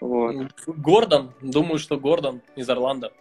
Вот. 0.00 0.36
Гордон. 0.66 1.32
Думаю, 1.40 1.78
что 1.78 1.98
Гордон 1.98 2.40
из 2.54 2.68
Орландо. 2.70 3.12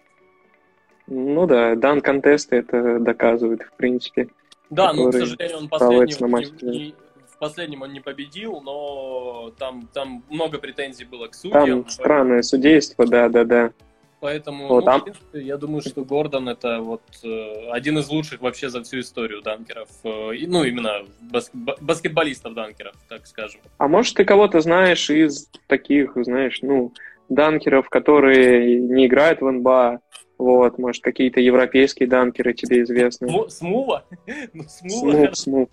Ну 1.07 1.47
да, 1.47 1.75
дан 1.75 2.01
контесты 2.01 2.57
это 2.57 2.99
доказывают, 2.99 3.63
в 3.63 3.71
принципе. 3.73 4.29
Да, 4.69 4.93
но, 4.93 5.09
к 5.09 5.13
сожалению, 5.13 5.57
он 5.57 5.69
последний 5.69 6.15
не, 6.61 6.69
не, 6.69 6.95
последнем 7.37 7.81
он 7.81 7.93
не 7.93 7.99
победил, 7.99 8.61
но 8.61 9.51
там, 9.57 9.87
там 9.93 10.23
много 10.29 10.57
претензий 10.57 11.05
было 11.05 11.27
к 11.27 11.35
судьям. 11.35 11.83
Там 11.83 11.89
странное 11.89 12.41
судейство, 12.41 13.05
да-да-да. 13.05 13.71
Поэтому, 14.19 14.67
вот, 14.67 14.85
ну, 14.85 14.97
в 14.97 15.03
принципе, 15.03 15.41
я 15.41 15.57
думаю, 15.57 15.81
что 15.81 16.03
Гордон 16.03 16.49
это 16.49 16.79
вот 16.79 17.03
э, 17.23 17.69
один 17.69 17.99
из 17.99 18.09
лучших 18.09 18.41
вообще 18.41 18.69
за 18.69 18.81
всю 18.81 19.01
историю 19.01 19.43
данкеров. 19.43 19.89
Э, 20.03 20.31
ну, 20.47 20.63
именно 20.63 21.05
баск... 21.21 21.51
баскетболистов 21.53 22.55
данкеров, 22.55 22.95
так 23.09 23.27
скажем. 23.27 23.61
А 23.77 23.87
может, 23.87 24.15
ты 24.15 24.25
кого-то 24.25 24.59
знаешь 24.61 25.07
из 25.11 25.51
таких, 25.67 26.13
знаешь, 26.15 26.59
ну, 26.63 26.93
данкеров, 27.29 27.89
которые 27.89 28.79
не 28.79 29.05
играют 29.05 29.41
в 29.41 29.51
НБА, 29.51 29.99
вот, 30.39 30.79
может, 30.79 31.03
какие-то 31.03 31.39
европейские 31.39 32.09
данкеры 32.09 32.53
тебе 32.53 32.81
известны? 32.83 33.29
Смува? 33.49 34.03
Ну. 34.53 34.63
Смув, 35.33 35.69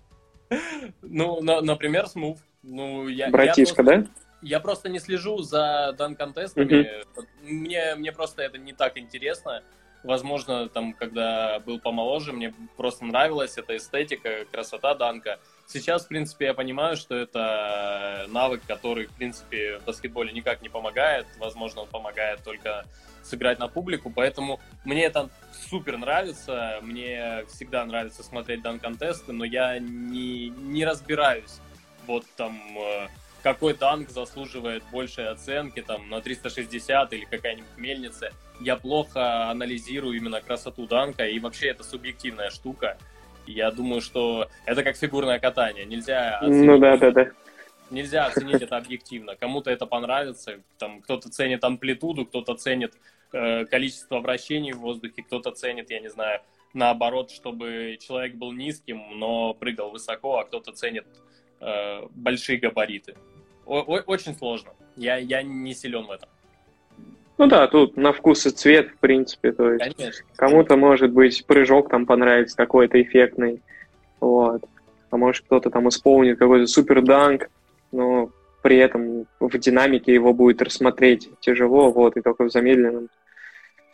ну, 1.01 1.41
на, 1.41 1.61
например, 1.61 2.07
Смув. 2.07 2.39
Ну, 2.63 3.07
я, 3.07 3.29
Братишка, 3.29 3.81
я 3.81 3.85
просто, 3.85 4.03
да? 4.03 4.21
Я 4.41 4.59
просто 4.59 4.89
не 4.89 4.99
слежу 4.99 5.41
за 5.41 5.93
дан-контестами. 5.97 6.65
Uh-huh. 6.65 7.25
Мне, 7.43 7.95
мне 7.95 8.11
просто 8.11 8.41
это 8.41 8.57
не 8.57 8.73
так 8.73 8.97
интересно. 8.97 9.63
Возможно, 10.03 10.69
там, 10.69 10.93
когда 10.93 11.59
был 11.59 11.79
помоложе, 11.79 12.31
мне 12.31 12.53
просто 12.77 13.05
нравилась 13.05 13.57
эта 13.57 13.75
эстетика, 13.75 14.45
красота 14.51 14.93
данка. 14.93 15.39
Сейчас, 15.65 16.05
в 16.05 16.09
принципе, 16.09 16.45
я 16.45 16.53
понимаю, 16.53 16.95
что 16.95 17.15
это 17.15 18.27
навык, 18.29 18.61
который, 18.67 19.07
в 19.07 19.13
принципе, 19.13 19.79
в 19.79 19.85
баскетболе 19.85 20.31
никак 20.31 20.61
не 20.61 20.69
помогает. 20.69 21.25
Возможно, 21.39 21.81
он 21.81 21.87
помогает 21.87 22.43
только 22.43 22.85
сыграть 23.25 23.59
на 23.59 23.67
публику, 23.67 24.09
поэтому 24.09 24.59
мне 24.83 25.03
это 25.03 25.29
супер 25.69 25.97
нравится, 25.97 26.79
мне 26.81 27.43
всегда 27.49 27.85
нравится 27.85 28.23
смотреть 28.23 28.61
дан-контесты, 28.61 29.33
но 29.33 29.43
я 29.43 29.79
не, 29.79 30.49
не 30.49 30.85
разбираюсь, 30.85 31.59
вот 32.07 32.25
там, 32.37 32.57
э, 32.77 33.07
какой 33.43 33.73
данк 33.73 34.09
заслуживает 34.09 34.83
большей 34.91 35.29
оценки, 35.29 35.81
там, 35.81 36.09
на 36.09 36.21
360 36.21 37.13
или 37.13 37.25
какая-нибудь 37.25 37.77
мельница. 37.77 38.31
Я 38.59 38.75
плохо 38.75 39.49
анализирую 39.49 40.15
именно 40.17 40.41
красоту 40.41 40.87
данка, 40.87 41.27
и 41.27 41.39
вообще 41.39 41.67
это 41.67 41.83
субъективная 41.83 42.49
штука. 42.49 42.97
Я 43.45 43.69
думаю, 43.69 44.01
что 44.01 44.49
это 44.65 44.83
как 44.83 44.95
фигурное 44.95 45.39
катание. 45.39 45.85
Нельзя 45.85 46.37
оценить, 46.39 46.65
ну, 46.65 46.79
да, 46.79 46.97
да, 46.97 47.11
да. 47.11 47.27
Нельзя 47.91 48.25
оценить 48.25 48.61
это 48.61 48.77
объективно. 48.77 49.35
Кому-то 49.35 49.69
это 49.69 49.85
понравится, 49.85 50.59
там 50.77 51.01
кто-то 51.01 51.29
ценит 51.29 51.63
амплитуду, 51.63 52.25
кто-то 52.25 52.55
ценит 52.55 52.93
э, 53.31 53.65
количество 53.65 54.19
вращений 54.19 54.73
в 54.73 54.79
воздухе, 54.79 55.23
кто-то 55.23 55.51
ценит, 55.51 55.91
я 55.91 55.99
не 55.99 56.09
знаю, 56.09 56.41
наоборот, 56.73 57.31
чтобы 57.31 57.97
человек 57.99 58.35
был 58.35 58.51
низким, 58.51 59.01
но 59.19 59.53
прыгал 59.53 59.91
высоко, 59.91 60.39
а 60.39 60.45
кто-то 60.45 60.71
ценит 60.71 61.05
э, 61.61 62.07
большие 62.11 62.57
габариты. 62.57 63.15
О 63.65 63.81
-о 63.81 64.03
Очень 64.07 64.35
сложно. 64.35 64.71
Я, 64.95 65.17
я 65.17 65.43
не 65.43 65.73
силен 65.73 66.05
в 66.05 66.11
этом. 66.11 66.29
Ну 67.37 67.47
да, 67.47 67.67
тут 67.67 67.97
на 67.97 68.13
вкус 68.13 68.45
и 68.45 68.49
цвет, 68.49 68.91
в 68.91 68.97
принципе, 68.99 69.51
то 69.51 69.73
есть 69.73 70.23
кому-то, 70.37 70.77
может 70.77 71.11
быть, 71.11 71.45
прыжок 71.45 71.89
там 71.89 72.05
понравится 72.05 72.55
какой-то 72.55 73.01
эффектный, 73.01 73.61
вот, 74.21 74.63
а 75.09 75.17
может 75.17 75.43
кто-то 75.45 75.69
там 75.69 75.89
исполнит 75.89 76.39
какой-то 76.39 76.65
супер 76.67 77.01
данк, 77.01 77.49
но 77.95 78.31
при 78.61 78.77
этом 78.77 79.27
в 79.39 79.57
динамике 79.57 80.13
его 80.13 80.33
будет 80.33 80.61
рассмотреть 80.61 81.29
тяжело, 81.39 81.91
вот, 81.91 82.17
и 82.17 82.21
только 82.21 82.45
в 82.45 82.51
замедленном. 82.51 83.09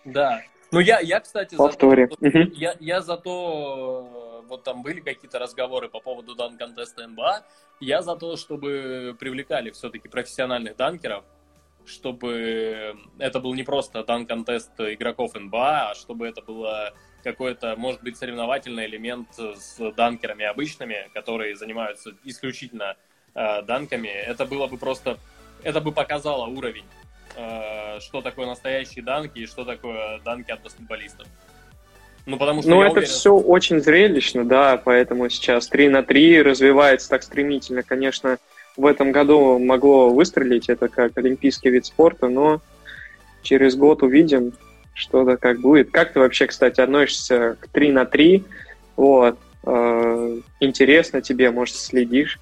Да. 0.06 0.42
Ну, 0.72 0.80
я, 0.80 1.00
я 1.00 1.20
кстати, 1.20 1.56
Повторе. 1.56 2.08
за 2.10 2.16
то, 2.16 2.28
угу. 2.28 2.52
я, 2.54 2.76
я 2.80 3.02
за 3.02 3.18
то, 3.18 4.46
вот 4.48 4.64
там 4.64 4.82
были 4.82 5.02
какие-то 5.02 5.40
разговоры 5.40 5.90
по 5.90 6.00
поводу 6.00 6.36
дан-контеста 6.36 7.06
НБА, 7.08 7.44
я 7.82 8.02
за 8.02 8.16
то, 8.16 8.38
чтобы 8.38 9.16
привлекали 9.20 9.72
все-таки 9.72 10.08
профессиональных 10.08 10.78
данкеров, 10.78 11.26
чтобы 11.86 12.96
это 13.20 13.40
был 13.42 13.54
не 13.54 13.64
просто 13.64 14.04
дан-контест 14.04 14.72
игроков 14.80 15.34
НБА, 15.36 15.92
а 15.92 15.96
чтобы 15.96 16.28
это 16.28 16.42
было 16.42 16.94
какой-то, 17.24 17.76
может 17.76 18.02
быть, 18.04 18.18
соревновательный 18.18 18.86
элемент 18.86 19.28
с 19.36 19.78
данкерами 19.98 20.46
обычными, 20.46 21.10
которые 21.14 21.56
занимаются 21.56 22.12
исключительно 22.24 22.96
э, 23.36 23.62
данками. 23.63 24.08
Это 24.08 24.46
было 24.46 24.67
бы 24.67 24.78
просто, 24.78 25.17
это 25.63 25.82
бы 25.82 25.91
показало 25.91 26.46
уровень, 26.46 26.86
э, 27.36 28.00
что 28.00 28.22
такое 28.22 28.46
настоящие 28.46 29.04
данки 29.04 29.39
и 29.39 29.46
что 29.46 29.65
такое 29.65 30.20
данки 30.20 30.52
от 30.52 30.62
баскетболистов. 30.62 31.28
Ну, 32.26 32.38
потому 32.38 32.62
что 32.62 32.70
ну 32.70 32.82
это 32.82 32.91
уверен... 32.91 33.08
все 33.08 33.34
очень 33.34 33.82
зрелищно, 33.82 34.46
да, 34.46 34.78
поэтому 34.78 35.28
сейчас 35.30 35.67
3 35.67 35.89
на 35.89 36.04
3 36.04 36.44
развивается 36.44 37.10
так 37.10 37.24
стремительно. 37.24 37.82
Конечно, 37.82 38.38
в 38.78 38.86
этом 38.86 39.12
году 39.12 39.58
могло 39.58 40.10
выстрелить 40.10 40.70
это 40.70 40.88
как 40.88 41.17
олимпийский 41.17 41.70
вид 41.70 41.86
спорта, 41.86 42.28
но 42.28 42.62
через 43.41 43.76
год 43.76 44.04
увидим, 44.04 44.54
что 44.94 45.24
да 45.24 45.38
как 45.38 45.60
будет. 45.62 45.91
Как 45.91 46.13
ты 46.13 46.20
вообще, 46.20 46.48
кстати, 46.48 46.80
относишься 46.80 47.58
к 47.60 47.67
3 47.70 47.91
на 47.91 48.06
3? 48.06 48.44
Вот. 48.96 49.39
Э, 49.63 50.39
интересно 50.60 51.22
тебе, 51.22 51.50
может, 51.52 51.76
следишь? 51.76 52.39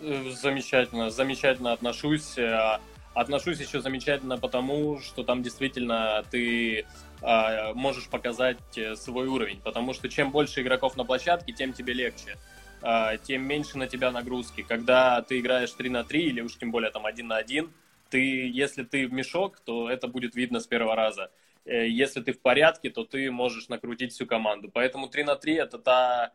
Замечательно, 0.00 1.10
замечательно 1.10 1.72
отношусь. 1.72 2.38
А, 2.38 2.80
отношусь 3.14 3.58
еще 3.58 3.80
замечательно 3.80 4.38
потому, 4.38 5.00
что 5.00 5.24
там 5.24 5.42
действительно 5.42 6.24
ты 6.30 6.86
э, 7.20 7.72
можешь 7.74 8.08
показать 8.08 8.58
э, 8.76 8.94
свой 8.94 9.26
уровень, 9.26 9.60
потому 9.60 9.92
что 9.92 10.08
чем 10.08 10.30
больше 10.30 10.62
игроков 10.62 10.96
на 10.96 11.04
площадке, 11.04 11.52
тем 11.52 11.72
тебе 11.72 11.94
легче, 11.94 12.36
э, 12.82 13.18
тем 13.24 13.42
меньше 13.42 13.76
на 13.76 13.88
тебя 13.88 14.12
нагрузки. 14.12 14.62
Когда 14.62 15.20
ты 15.22 15.40
играешь 15.40 15.72
3 15.72 15.90
на 15.90 16.04
3 16.04 16.22
или 16.22 16.40
уж 16.40 16.56
тем 16.56 16.70
более 16.70 16.92
там 16.92 17.06
1 17.06 17.26
на 17.26 17.36
1, 17.36 17.68
ты, 18.08 18.48
если 18.48 18.84
ты 18.84 19.08
мешок, 19.08 19.58
то 19.64 19.90
это 19.90 20.06
будет 20.06 20.36
видно 20.36 20.60
с 20.60 20.66
первого 20.66 20.94
раза. 20.94 21.30
Э, 21.64 21.88
если 21.88 22.20
ты 22.20 22.32
в 22.32 22.40
порядке, 22.40 22.90
то 22.90 23.04
ты 23.04 23.30
можешь 23.30 23.68
накрутить 23.68 24.12
всю 24.12 24.26
команду. 24.26 24.70
Поэтому 24.72 25.08
3 25.08 25.24
на 25.24 25.34
3 25.34 25.54
это 25.54 25.78
та 25.78 26.26
э, 26.26 26.30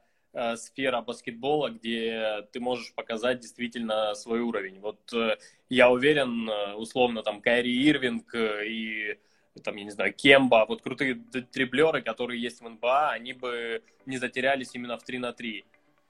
сфера 0.56 1.02
баскетбола, 1.02 1.69
где 1.69 2.48
ты 2.52 2.60
можешь 2.60 2.93
показать 2.93 3.39
действительно 3.39 4.15
свой 4.15 4.39
уровень. 4.39 4.80
Вот 4.80 5.13
э, 5.13 5.38
я 5.69 5.91
уверен, 5.91 6.50
э, 6.50 6.74
условно, 6.74 7.22
там 7.22 7.41
Кайри 7.41 7.72
Ирвинг 7.88 8.34
э, 8.34 8.67
и 8.67 9.19
там, 9.63 9.76
я 9.76 9.84
не 9.84 9.91
знаю, 9.91 10.13
Кемба, 10.13 10.65
вот 10.67 10.82
крутые 10.82 11.15
триплеры, 11.52 12.02
которые 12.02 12.41
есть 12.41 12.62
в 12.62 12.67
НБА, 12.67 13.12
они 13.12 13.34
бы 13.34 13.84
не 14.08 14.17
затерялись 14.17 14.72
именно 14.74 14.98
в 14.98 15.04
3 15.04 15.19
на 15.19 15.34
3. 15.34 15.65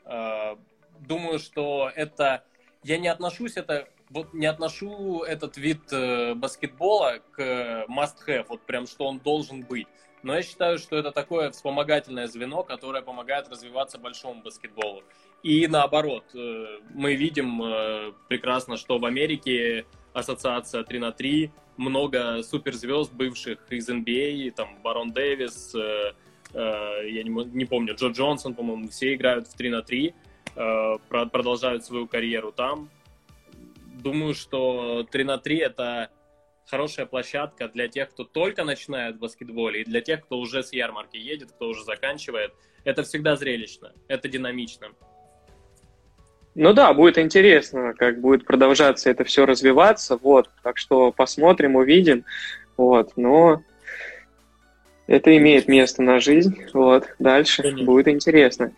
Э, 0.06 0.56
думаю, 1.00 1.40
что 1.40 1.92
это... 1.94 2.46
Я 2.84 2.98
не 2.98 3.08
отношусь 3.08 3.56
это 3.56 3.90
вот 4.10 4.34
не 4.34 4.46
отношу 4.46 5.24
этот 5.24 5.58
вид 5.58 5.92
э, 5.92 6.36
баскетбола 6.36 7.20
к 7.32 7.40
э, 7.40 7.86
must-have, 7.88 8.46
вот 8.48 8.62
прям 8.62 8.88
что 8.88 9.08
он 9.08 9.20
должен 9.20 9.64
быть. 9.64 9.88
Но 10.24 10.36
я 10.36 10.42
считаю, 10.42 10.80
что 10.80 10.98
это 10.98 11.12
такое 11.12 11.52
вспомогательное 11.52 12.28
звено, 12.28 12.64
которое 12.64 13.04
помогает 13.04 13.50
развиваться 13.50 13.98
большому 13.98 14.42
баскетболу. 14.42 15.04
И 15.44 15.68
наоборот, 15.68 16.24
э, 16.34 16.80
мы 16.94 17.16
видим 17.16 17.62
э, 17.62 18.14
прекрасно, 18.30 18.78
что 18.78 18.98
в 18.98 19.06
Америке 19.06 19.86
ассоциация 20.14 20.84
3 20.84 21.00
на 21.00 21.12
3, 21.12 21.52
много 21.76 22.42
суперзвезд 22.44 23.12
бывших 23.14 23.60
из 23.70 23.90
NBA, 23.90 24.50
а, 24.50 24.52
там 24.52 24.82
Барон 24.82 25.12
Дэвис, 25.12 25.76
э, 25.76 26.14
я 26.54 27.24
не, 27.24 27.66
помню, 27.66 27.96
Джо 27.96 28.10
Джонсон, 28.10 28.54
по-моему, 28.54 28.88
все 28.88 29.16
играют 29.16 29.48
в 29.48 29.56
3 29.56 29.70
на 29.70 29.82
3, 29.82 30.14
э, 30.56 30.98
продолжают 31.10 31.84
свою 31.84 32.08
карьеру 32.08 32.52
там 32.52 32.90
думаю, 34.04 34.36
что 34.36 35.08
3 35.10 35.24
на 35.24 35.38
3 35.38 35.58
это 35.58 36.10
хорошая 36.66 37.06
площадка 37.06 37.68
для 37.68 37.88
тех, 37.88 38.10
кто 38.10 38.24
только 38.24 38.64
начинает 38.64 39.16
в 39.16 39.20
баскетболе, 39.20 39.82
и 39.82 39.86
для 39.86 40.02
тех, 40.02 40.26
кто 40.26 40.40
уже 40.40 40.64
с 40.64 40.74
ярмарки 40.74 41.18
едет, 41.18 41.52
кто 41.52 41.70
уже 41.70 41.84
заканчивает. 41.84 42.54
Это 42.84 43.04
всегда 43.04 43.36
зрелищно, 43.36 43.94
это 44.08 44.28
динамично. 44.28 44.88
Ну 46.56 46.74
да, 46.74 46.94
будет 46.94 47.18
интересно, 47.18 47.94
как 47.98 48.22
будет 48.22 48.46
продолжаться 48.46 49.10
это 49.10 49.24
все 49.24 49.46
развиваться, 49.46 50.18
вот, 50.18 50.50
так 50.62 50.78
что 50.78 51.12
посмотрим, 51.12 51.76
увидим, 51.76 52.26
вот, 52.78 53.14
но 53.16 53.64
это 55.08 55.36
имеет 55.36 55.68
место 55.68 56.04
на 56.04 56.20
жизнь, 56.20 56.56
вот, 56.74 57.08
дальше 57.18 57.64
Конечно. 57.64 57.86
будет 57.86 58.08
интересно. 58.08 58.72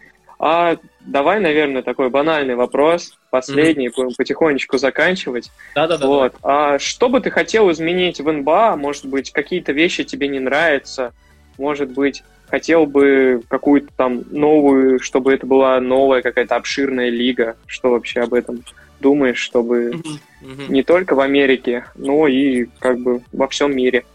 А 0.47 0.77
давай, 0.99 1.39
наверное, 1.39 1.81
такой 1.81 2.12
банальный 2.12 2.53
вопрос, 2.53 3.17
последний, 3.31 3.88
mm-hmm. 3.88 3.95
будем 3.95 4.15
потихонечку 4.15 4.77
заканчивать. 4.77 5.49
Да-да-да. 5.73 6.05
Вот. 6.05 6.36
А 6.43 6.77
что 6.77 7.10
бы 7.10 7.19
ты 7.19 7.31
хотел 7.31 7.71
изменить 7.71 8.21
в 8.21 8.31
НБА? 8.31 8.75
Может 8.75 9.08
быть, 9.08 9.31
какие-то 9.31 9.71
вещи 9.71 10.03
тебе 10.03 10.27
не 10.27 10.39
нравятся? 10.39 11.13
Может 11.58 11.89
быть, 11.89 12.23
хотел 12.47 12.86
бы 12.86 13.41
какую-то 13.47 13.88
там 13.97 14.23
новую, 14.29 14.99
чтобы 14.99 15.34
это 15.34 15.47
была 15.47 15.79
новая 15.81 16.21
какая-то 16.21 16.58
обширная 16.58 17.10
лига? 17.10 17.58
Что 17.65 17.89
вообще 17.89 18.19
об 18.19 18.36
этом 18.36 18.63
думаешь, 18.99 19.39
чтобы 19.39 19.93
mm-hmm. 19.93 20.19
Mm-hmm. 20.43 20.71
не 20.71 20.84
только 20.84 21.15
в 21.15 21.21
Америке, 21.21 21.86
но 21.95 22.27
и 22.27 22.65
как 22.77 22.99
бы 22.99 23.23
во 23.34 23.47
всем 23.47 23.75
мире? 23.75 24.05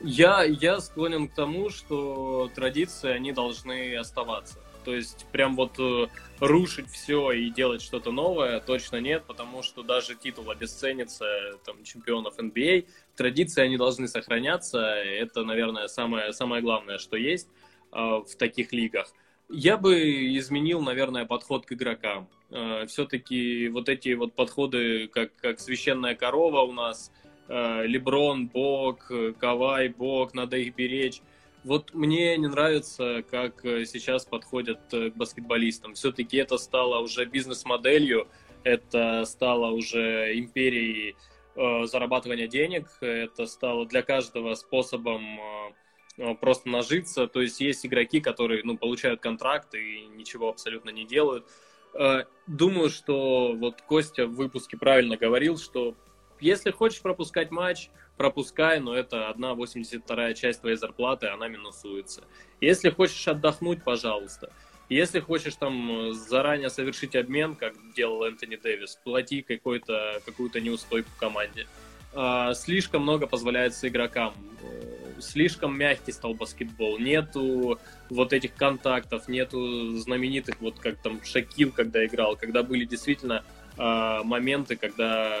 Я, 0.00 0.42
я 0.42 0.80
склонен 0.80 1.28
к 1.28 1.34
тому, 1.34 1.68
что 1.68 2.50
традиции, 2.54 3.10
они 3.10 3.32
должны 3.32 3.94
оставаться. 3.96 4.56
То 4.84 4.94
есть 4.94 5.26
прям 5.32 5.56
вот 5.56 5.78
э, 5.78 6.06
рушить 6.40 6.90
все 6.90 7.32
и 7.32 7.50
делать 7.50 7.82
что-то 7.82 8.12
новое 8.12 8.60
точно 8.60 8.96
нет, 9.00 9.24
потому 9.26 9.62
что 9.62 9.82
даже 9.82 10.14
титул 10.14 10.50
обесценится 10.50 11.26
там, 11.64 11.84
чемпионов 11.84 12.38
NBA. 12.38 12.86
А. 12.86 13.16
Традиции, 13.16 13.62
они 13.62 13.76
должны 13.76 14.08
сохраняться. 14.08 14.80
Это, 14.80 15.44
наверное, 15.44 15.86
самое, 15.88 16.32
самое 16.32 16.62
главное, 16.62 16.98
что 16.98 17.16
есть 17.16 17.48
э, 17.92 17.96
в 17.96 18.36
таких 18.38 18.72
лигах. 18.72 19.12
Я 19.48 19.76
бы 19.76 20.36
изменил, 20.36 20.80
наверное, 20.80 21.24
подход 21.26 21.66
к 21.66 21.72
игрокам. 21.72 22.28
Э, 22.50 22.86
все-таки 22.86 23.68
вот 23.68 23.88
эти 23.88 24.14
вот 24.14 24.34
подходы, 24.34 25.08
как, 25.08 25.34
как 25.36 25.60
священная 25.60 26.14
корова 26.14 26.60
у 26.60 26.72
нас, 26.72 27.12
э, 27.48 27.86
Леброн, 27.86 28.48
Бог, 28.48 29.10
Кавай, 29.38 29.88
Бог, 29.88 30.34
надо 30.34 30.56
их 30.56 30.74
беречь 30.74 31.20
вот 31.64 31.92
мне 31.94 32.36
не 32.36 32.48
нравится, 32.48 33.22
как 33.30 33.64
э, 33.64 33.84
сейчас 33.84 34.24
подходят 34.24 34.80
э, 34.92 35.10
к 35.10 35.16
баскетболистам. 35.16 35.94
Все-таки 35.94 36.36
это 36.38 36.56
стало 36.58 37.00
уже 37.00 37.26
бизнес-моделью, 37.26 38.28
это 38.64 39.24
стало 39.24 39.70
уже 39.70 40.38
империей 40.38 41.16
э, 41.56 41.84
зарабатывания 41.86 42.46
денег, 42.46 42.88
это 43.00 43.46
стало 43.46 43.86
для 43.86 44.02
каждого 44.02 44.54
способом 44.54 45.40
э, 45.40 45.72
э 46.18 46.34
просто 46.34 46.68
нажиться. 46.68 47.26
То 47.26 47.42
есть 47.42 47.60
есть 47.60 47.84
игроки, 47.84 48.20
которые 48.20 48.62
ну, 48.64 48.78
получают 48.78 49.20
контракт 49.20 49.74
и 49.74 50.06
ничего 50.06 50.48
абсолютно 50.48 50.90
не 50.90 51.04
делают. 51.04 51.46
Э, 51.92 52.24
думаю, 52.46 52.88
что 52.90 53.54
вот 53.54 53.82
Костя 53.82 54.26
в 54.26 54.34
выпуске 54.34 54.76
правильно 54.76 55.16
говорил, 55.16 55.58
что 55.58 55.94
если 56.40 56.70
хочешь 56.70 57.02
пропускать 57.02 57.50
матч, 57.50 57.90
пропускай, 58.20 58.80
но 58.80 58.94
это 58.94 59.30
одна 59.30 59.54
82 59.54 60.34
часть 60.34 60.60
твоей 60.60 60.76
зарплаты, 60.76 61.28
она 61.28 61.48
минусуется. 61.48 62.24
Если 62.60 62.90
хочешь 62.90 63.26
отдохнуть, 63.26 63.82
пожалуйста. 63.82 64.52
Если 64.90 65.20
хочешь 65.20 65.54
там 65.54 66.12
заранее 66.12 66.68
совершить 66.68 67.16
обмен, 67.16 67.54
как 67.54 67.72
делал 67.96 68.24
Энтони 68.24 68.56
Дэвис, 68.56 69.00
плати 69.02 69.40
какой-то, 69.40 70.20
какую-то 70.26 70.60
неустойку 70.60 71.08
команде. 71.18 71.66
А, 72.12 72.52
слишком 72.52 73.04
много 73.04 73.26
позволяется 73.26 73.88
игрокам. 73.88 74.34
Э, 74.62 75.20
слишком 75.22 75.78
мягкий 75.78 76.12
стал 76.12 76.34
баскетбол. 76.34 76.98
Нету 76.98 77.80
вот 78.10 78.34
этих 78.34 78.54
контактов, 78.54 79.28
нету 79.28 79.96
знаменитых, 79.96 80.60
вот 80.60 80.78
как 80.78 80.98
там 80.98 81.24
Шакил, 81.24 81.72
когда 81.72 82.04
играл, 82.04 82.36
когда 82.36 82.62
были 82.62 82.84
действительно 82.84 83.44
а, 83.78 84.22
моменты, 84.24 84.76
когда 84.76 85.38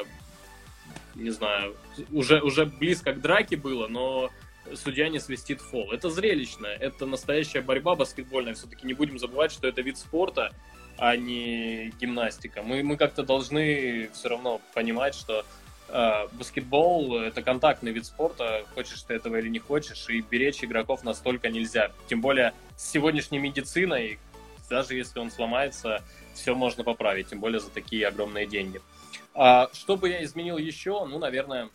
не 1.20 1.30
знаю, 1.30 1.76
уже, 2.10 2.40
уже 2.40 2.66
близко 2.66 3.12
к 3.12 3.20
драке 3.20 3.56
было, 3.56 3.86
но 3.86 4.30
судья 4.74 5.08
не 5.08 5.20
свистит 5.20 5.60
фол. 5.60 5.92
Это 5.92 6.10
зрелищно, 6.10 6.66
это 6.66 7.06
настоящая 7.06 7.60
борьба 7.60 7.94
баскетбольная. 7.94 8.54
Все-таки 8.54 8.86
не 8.86 8.94
будем 8.94 9.18
забывать, 9.18 9.52
что 9.52 9.68
это 9.68 9.82
вид 9.82 9.98
спорта, 9.98 10.52
а 10.96 11.16
не 11.16 11.90
гимнастика. 12.00 12.62
Мы, 12.62 12.82
мы 12.82 12.96
как-то 12.96 13.22
должны 13.22 14.10
все 14.12 14.28
равно 14.28 14.60
понимать, 14.74 15.14
что 15.14 15.44
э, 15.88 16.28
баскетбол— 16.32 17.18
это 17.20 17.42
контактный 17.42 17.92
вид 17.92 18.06
спорта, 18.06 18.64
хочешь 18.74 19.02
ты 19.02 19.14
этого 19.14 19.36
или 19.36 19.48
не 19.48 19.58
хочешь, 19.58 20.08
и 20.08 20.20
беречь 20.20 20.62
игроков 20.62 21.04
настолько 21.04 21.48
нельзя. 21.48 21.92
Тем 22.08 22.20
более 22.20 22.52
с 22.76 22.90
сегодняшней 22.90 23.38
медициной, 23.38 24.18
даже 24.68 24.94
если 24.94 25.18
он 25.18 25.30
сломается, 25.30 26.02
все 26.34 26.54
можно 26.54 26.84
поправить, 26.84 27.28
тем 27.28 27.40
более 27.40 27.60
за 27.60 27.70
такие 27.70 28.06
огромные 28.06 28.46
деньги. 28.46 28.80
А, 29.34 29.70
что 29.72 29.96
бы 29.96 30.08
я 30.08 30.24
изменил 30.24 30.58
еще? 30.58 31.04
Ну, 31.06 31.18
наверное, 31.18 31.70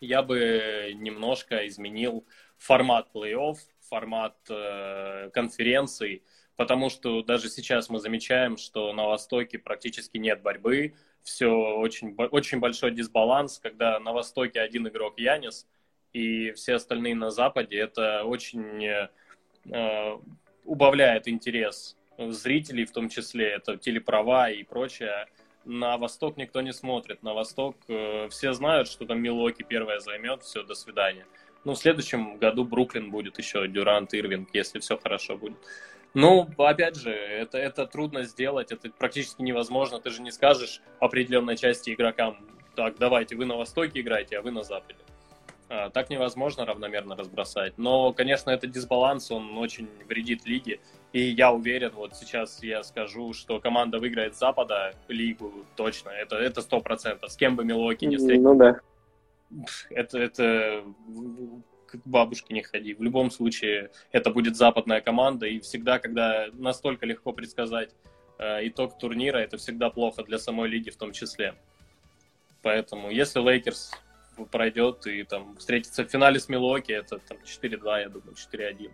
я 0.00 0.22
бы 0.22 0.92
немножко 0.94 1.66
изменил 1.66 2.24
формат 2.56 3.08
плей-офф, 3.14 3.56
формат 3.88 4.36
э, 4.48 5.30
конференций, 5.32 6.22
потому 6.56 6.90
что 6.90 7.22
даже 7.22 7.48
сейчас 7.48 7.88
мы 7.88 8.00
замечаем, 8.00 8.56
что 8.56 8.92
на 8.92 9.06
Востоке 9.06 9.58
практически 9.58 10.18
нет 10.18 10.42
борьбы, 10.42 10.94
все 11.22 11.48
очень, 11.48 12.14
очень 12.16 12.58
большой 12.58 12.92
дисбаланс, 12.92 13.58
когда 13.58 13.98
на 14.00 14.12
Востоке 14.12 14.60
один 14.60 14.88
игрок 14.88 15.18
Янис, 15.18 15.66
и 16.12 16.52
все 16.52 16.74
остальные 16.74 17.14
на 17.14 17.30
Западе, 17.30 17.78
это 17.78 18.24
очень 18.24 18.84
э, 18.84 20.18
убавляет 20.64 21.28
интерес 21.28 21.96
зрителей, 22.18 22.84
в 22.84 22.92
том 22.92 23.08
числе 23.08 23.50
это 23.50 23.76
телеправа 23.76 24.50
и 24.50 24.64
прочее 24.64 25.28
на 25.64 25.96
восток 25.96 26.36
никто 26.36 26.60
не 26.60 26.72
смотрит. 26.72 27.22
На 27.22 27.34
восток 27.34 27.76
э, 27.88 28.28
все 28.30 28.52
знают, 28.52 28.88
что 28.88 29.06
там 29.06 29.20
Милоки 29.20 29.62
первая 29.62 30.00
займет, 30.00 30.42
все, 30.42 30.62
до 30.62 30.74
свидания. 30.74 31.26
Ну, 31.64 31.74
в 31.74 31.78
следующем 31.78 32.38
году 32.38 32.64
Бруклин 32.64 33.10
будет 33.10 33.38
еще, 33.38 33.66
Дюрант, 33.68 34.14
Ирвинг, 34.14 34.48
если 34.52 34.78
все 34.78 34.96
хорошо 34.96 35.36
будет. 35.36 35.58
Ну, 36.14 36.48
опять 36.56 36.96
же, 36.96 37.10
это, 37.10 37.58
это 37.58 37.86
трудно 37.86 38.24
сделать, 38.24 38.72
это 38.72 38.90
практически 38.90 39.42
невозможно. 39.42 40.00
Ты 40.00 40.10
же 40.10 40.22
не 40.22 40.30
скажешь 40.30 40.80
определенной 41.00 41.56
части 41.56 41.92
игрокам, 41.92 42.38
так, 42.74 42.96
давайте, 42.98 43.36
вы 43.36 43.44
на 43.44 43.56
Востоке 43.56 44.00
играете, 44.00 44.38
а 44.38 44.42
вы 44.42 44.50
на 44.50 44.62
Западе. 44.62 44.98
А, 45.70 45.90
так 45.90 46.08
невозможно 46.08 46.64
равномерно 46.64 47.14
разбросать. 47.14 47.76
Но, 47.76 48.12
конечно, 48.12 48.50
этот 48.50 48.70
дисбаланс, 48.70 49.30
он 49.30 49.56
очень 49.58 49.88
вредит 50.08 50.46
лиге. 50.46 50.80
И 51.12 51.20
я 51.20 51.52
уверен, 51.52 51.90
вот 51.94 52.14
сейчас 52.14 52.62
я 52.62 52.82
скажу, 52.82 53.34
что 53.34 53.60
команда 53.60 53.98
выиграет 53.98 54.34
с 54.34 54.38
Запада 54.38 54.94
лигу 55.08 55.52
точно. 55.76 56.08
Это 56.08 56.36
это 56.36 56.62
сто 56.62 56.80
процентов. 56.80 57.30
С 57.30 57.36
кем 57.36 57.56
бы 57.56 57.64
Милоки 57.64 58.06
не 58.06 58.16
встретил. 58.16 58.54
Ну 58.54 58.54
да. 58.54 58.80
Это, 59.90 60.18
это 60.18 60.84
к 61.86 61.96
бабушке 62.04 62.54
не 62.54 62.62
ходи. 62.62 62.94
В 62.94 63.02
любом 63.02 63.30
случае, 63.30 63.90
это 64.10 64.30
будет 64.30 64.56
западная 64.56 65.02
команда. 65.02 65.46
И 65.46 65.60
всегда, 65.60 65.98
когда 65.98 66.46
настолько 66.52 67.04
легко 67.04 67.32
предсказать 67.32 67.94
э, 68.38 68.68
итог 68.68 68.98
турнира, 68.98 69.38
это 69.38 69.58
всегда 69.58 69.90
плохо 69.90 70.22
для 70.22 70.38
самой 70.38 70.68
лиги 70.68 70.88
в 70.88 70.96
том 70.96 71.12
числе. 71.12 71.54
Поэтому, 72.62 73.10
если 73.10 73.40
Лейкерс 73.40 73.92
пройдет 74.46 75.06
и 75.06 75.22
там 75.24 75.56
встретится 75.56 76.04
в 76.04 76.08
финале 76.08 76.40
с 76.40 76.48
Милуоки, 76.48 76.92
это 76.92 77.18
там 77.18 77.38
4-2, 77.44 78.00
я 78.00 78.08
думаю, 78.08 78.34
4-1. 78.34 78.90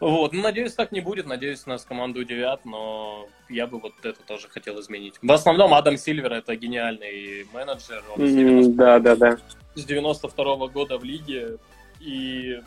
Вот, 0.00 0.32
ну, 0.32 0.42
надеюсь, 0.42 0.74
так 0.74 0.92
не 0.92 1.00
будет, 1.00 1.26
надеюсь, 1.26 1.66
нас 1.66 1.84
команды 1.84 2.20
удивят, 2.20 2.64
но 2.64 3.28
я 3.48 3.66
бы 3.66 3.78
вот 3.78 3.92
это 4.02 4.20
тоже 4.26 4.48
хотел 4.48 4.80
изменить. 4.80 5.14
В 5.22 5.32
основном 5.32 5.72
Адам 5.72 5.96
Сильвер 5.96 6.32
это 6.32 6.56
гениальный 6.56 7.46
менеджер. 7.52 8.02
Он 8.14 8.20
мм, 8.20 8.74
да, 8.74 8.98
да, 8.98 9.16
да. 9.16 9.38
С 9.74 9.84
92 9.84 10.44
-го 10.44 10.70
года 10.70 10.98
в 10.98 11.04
лиге, 11.04 11.58
и 12.00 12.60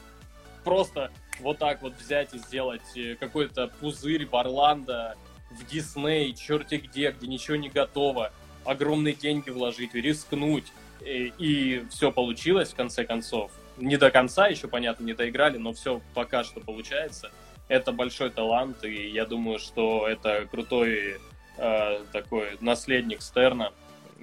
просто 0.63 1.11
вот 1.39 1.59
так 1.59 1.81
вот 1.81 1.93
взять 1.97 2.33
и 2.33 2.39
сделать 2.39 2.95
э, 2.95 3.15
какой-то 3.15 3.69
пузырь 3.79 4.25
Барланда 4.25 5.15
в 5.51 5.65
Дисней, 5.65 6.33
черти 6.33 6.75
где, 6.75 7.11
где 7.11 7.27
ничего 7.27 7.55
не 7.57 7.69
готово, 7.69 8.31
огромные 8.65 9.13
деньги 9.13 9.49
вложить, 9.49 9.93
рискнуть, 9.93 10.65
и, 11.05 11.33
и 11.37 11.83
все 11.89 12.11
получилось 12.11 12.71
в 12.71 12.75
конце 12.75 13.05
концов. 13.05 13.51
Не 13.77 13.97
до 13.97 14.11
конца 14.11 14.47
еще, 14.47 14.67
понятно, 14.67 15.03
не 15.03 15.13
доиграли, 15.13 15.57
но 15.57 15.73
все 15.73 16.01
пока 16.13 16.43
что 16.43 16.59
получается. 16.59 17.31
Это 17.67 17.91
большой 17.91 18.29
талант, 18.29 18.83
и 18.83 19.09
я 19.09 19.25
думаю, 19.25 19.59
что 19.59 20.07
это 20.07 20.47
крутой 20.49 21.17
э, 21.57 21.99
такой 22.11 22.57
наследник 22.61 23.21
Стерна. 23.21 23.71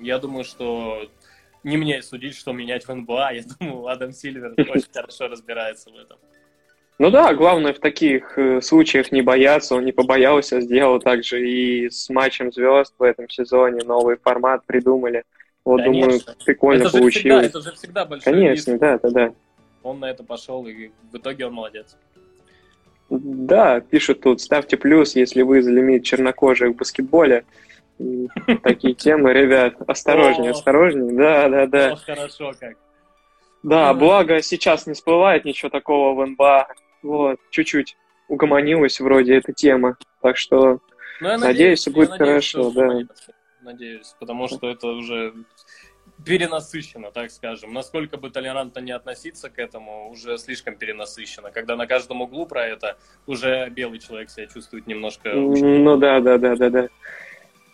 Я 0.00 0.18
думаю, 0.18 0.44
что 0.44 1.08
не 1.62 1.76
мне 1.76 2.02
судить, 2.02 2.36
что 2.36 2.52
менять 2.52 2.86
в 2.86 2.94
НБА. 2.94 3.32
Я 3.32 3.42
думаю, 3.60 3.86
Адам 3.88 4.12
Сильвер 4.12 4.54
очень 4.56 4.88
хорошо 4.92 5.28
разбирается 5.28 5.90
в 5.90 5.96
этом. 5.96 6.18
Ну 6.98 7.10
да, 7.10 7.34
главное 7.34 7.72
в 7.72 7.80
таких 7.80 8.38
э, 8.38 8.60
случаях 8.60 9.10
не 9.10 9.20
бояться. 9.20 9.74
Он 9.74 9.84
не 9.84 9.90
побоялся, 9.90 10.60
сделал 10.60 11.00
также 11.00 11.44
и 11.44 11.90
с 11.90 12.08
матчем 12.08 12.52
звезд 12.52 12.94
в 12.98 13.02
этом 13.02 13.28
сезоне. 13.28 13.84
Новый 13.84 14.16
формат 14.16 14.64
придумали. 14.64 15.24
Вот, 15.64 15.80
Конечно. 15.80 16.02
думаю, 16.02 16.20
прикольно 16.44 16.82
это 16.82 16.98
получилось. 16.98 17.46
Всегда, 17.46 17.58
это 17.58 17.60
же 17.62 17.76
всегда 17.76 18.04
большой 18.04 18.32
Конечно, 18.32 18.70
риск. 18.72 18.80
да, 18.80 18.98
да, 18.98 19.10
да. 19.10 19.34
Он 19.82 19.98
на 19.98 20.10
это 20.10 20.22
пошел, 20.22 20.66
и 20.66 20.90
в 21.10 21.16
итоге 21.16 21.46
он 21.46 21.54
молодец. 21.54 21.96
Да, 23.08 23.80
пишут 23.80 24.20
тут, 24.20 24.40
ставьте 24.40 24.76
плюс, 24.76 25.14
если 25.14 25.42
вы 25.42 25.62
за 25.62 25.70
лимит 25.70 26.04
чернокожих 26.04 26.70
в 26.72 26.76
баскетболе. 26.76 27.44
Такие 28.62 28.94
темы, 28.94 29.32
ребят, 29.32 29.76
осторожнее, 29.86 30.50
осторожнее. 30.50 31.16
Да, 31.16 31.48
да, 31.48 31.66
да. 31.66 31.96
Хорошо 31.96 32.52
как. 32.58 32.76
Да, 33.62 33.94
благо 33.94 34.42
сейчас 34.42 34.86
не 34.86 34.92
всплывает 34.92 35.46
ничего 35.46 35.70
такого 35.70 36.14
в 36.14 36.26
НБА. 36.26 36.68
Вот, 37.02 37.38
чуть-чуть 37.50 37.96
угомонилась 38.28 39.00
вроде 39.00 39.36
эта 39.36 39.52
тема. 39.52 39.96
Так 40.20 40.36
что, 40.36 40.80
ну, 41.20 41.38
надеюсь, 41.38 41.80
все 41.80 41.90
будет 41.90 42.10
хорошо, 42.10 42.70
да 42.70 43.06
надеюсь, 43.64 44.14
потому 44.20 44.46
что 44.46 44.68
это 44.68 44.88
уже 44.88 45.34
перенасыщено, 46.24 47.10
так 47.10 47.30
скажем. 47.30 47.72
Насколько 47.72 48.16
бы 48.16 48.30
толерантно 48.30 48.80
не 48.80 48.92
относиться 48.92 49.50
к 49.50 49.58
этому, 49.58 50.10
уже 50.10 50.38
слишком 50.38 50.76
перенасыщено. 50.76 51.50
Когда 51.50 51.76
на 51.76 51.86
каждом 51.86 52.22
углу 52.22 52.46
про 52.46 52.64
это, 52.64 52.96
уже 53.26 53.68
белый 53.70 53.98
человек 53.98 54.30
себя 54.30 54.46
чувствует 54.46 54.86
немножко... 54.86 55.30
Ну 55.32 55.96
да, 55.96 56.20
да, 56.20 56.38
да, 56.38 56.56
да, 56.56 56.70
да. 56.70 56.88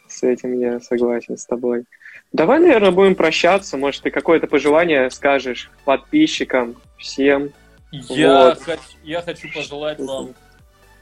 С 0.09 0.23
этим 0.25 0.59
я 0.59 0.81
согласен 0.81 1.37
с 1.37 1.47
тобой. 1.47 1.85
Давай, 2.33 2.59
наверное, 2.59 2.91
будем 2.91 3.15
прощаться. 3.15 3.77
Может, 3.77 4.03
ты 4.03 4.11
какое-то 4.11 4.47
пожелание 4.47 5.11
скажешь 5.11 5.71
подписчикам, 5.85 6.77
всем? 6.99 7.51
Я, 7.93 8.47
вот. 8.47 8.63
хочу, 8.63 8.83
я 9.03 9.23
хочу 9.23 9.53
пожелать 9.53 9.99
вам, 9.99 10.35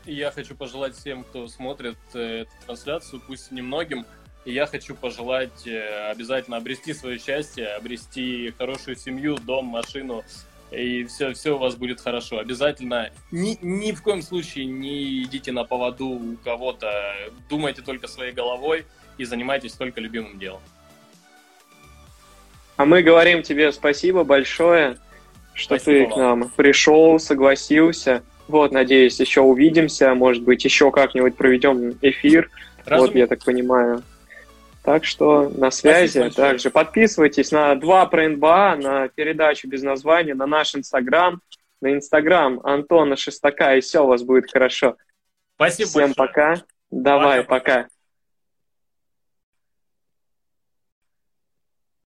я 0.07 0.31
хочу 0.31 0.55
пожелать 0.55 0.95
всем, 0.95 1.23
кто 1.23 1.47
смотрит 1.49 1.99
э, 2.15 2.43
эту 2.43 2.51
трансляцию, 2.65 3.21
пусть 3.27 3.53
немногим, 3.53 4.07
и 4.45 4.53
я 4.53 4.66
хочу 4.66 4.95
пожелать 4.95 5.66
э, 5.66 6.11
обязательно 6.11 6.57
обрести 6.57 6.95
свое 6.95 7.18
счастье, 7.18 7.66
обрести 7.68 8.55
хорошую 8.57 8.97
семью, 8.97 9.36
дом, 9.36 9.66
машину, 9.66 10.24
и 10.70 11.05
все, 11.05 11.32
все 11.32 11.57
у 11.57 11.59
вас 11.59 11.76
будет 11.76 12.01
хорошо. 12.01 12.39
Обязательно 12.39 13.11
ни, 13.30 13.59
ни 13.62 13.93
в 13.93 14.03
коем 14.03 14.22
случае 14.22 14.66
не 14.66 15.22
идите 15.22 15.53
на 15.53 15.64
поводу 15.64 16.07
у 16.07 16.36
кого-то, 16.45 16.91
думайте 17.49 17.82
только 17.82 18.07
своей 18.07 18.32
головой 18.32 18.86
и 19.16 19.24
занимайтесь 19.24 19.72
только 19.72 20.01
любимым 20.01 20.39
делом. 20.39 20.61
А 22.76 22.84
мы 22.84 23.03
говорим 23.03 23.43
тебе 23.43 23.72
спасибо 23.72 24.24
большое, 24.24 24.99
что 25.55 25.78
спасибо 25.78 26.07
ты 26.07 26.14
к 26.14 26.16
нам 26.16 26.49
пришел, 26.51 27.18
согласился. 27.18 28.22
Вот, 28.47 28.72
надеюсь, 28.72 29.18
еще 29.20 29.41
увидимся, 29.41 30.14
может 30.14 30.43
быть, 30.43 30.64
еще 30.64 30.91
как-нибудь 30.91 31.36
проведем 31.36 31.99
эфир. 32.01 32.51
Разум... 32.84 33.09
Вот, 33.09 33.16
я 33.16 33.26
так 33.26 33.45
понимаю. 33.45 34.03
Так 34.83 35.05
что 35.05 35.49
на 35.51 35.70
связи. 35.70 36.31
Также 36.31 36.70
подписывайтесь 36.70 37.51
на 37.51 37.74
два 37.74 38.07
про 38.07 38.29
НБА, 38.29 38.76
на 38.76 39.09
передачу 39.09 39.68
без 39.68 39.83
названия, 39.83 40.35
на 40.35 40.47
наш 40.47 40.74
Инстаграм, 40.74 41.41
на 41.81 41.93
Инстаграм 41.93 42.61
Антона 42.64 43.16
Шестака, 43.16 43.76
и 43.76 43.81
все 43.81 44.05
у 44.05 44.07
вас 44.07 44.22
будет 44.22 44.51
хорошо. 44.51 44.97
Спасибо 45.57 45.89
Всем 45.91 46.01
большое. 46.01 46.14
пока. 46.14 46.57
Давай, 46.91 47.45
пока. 47.45 47.59
пока. 47.59 47.89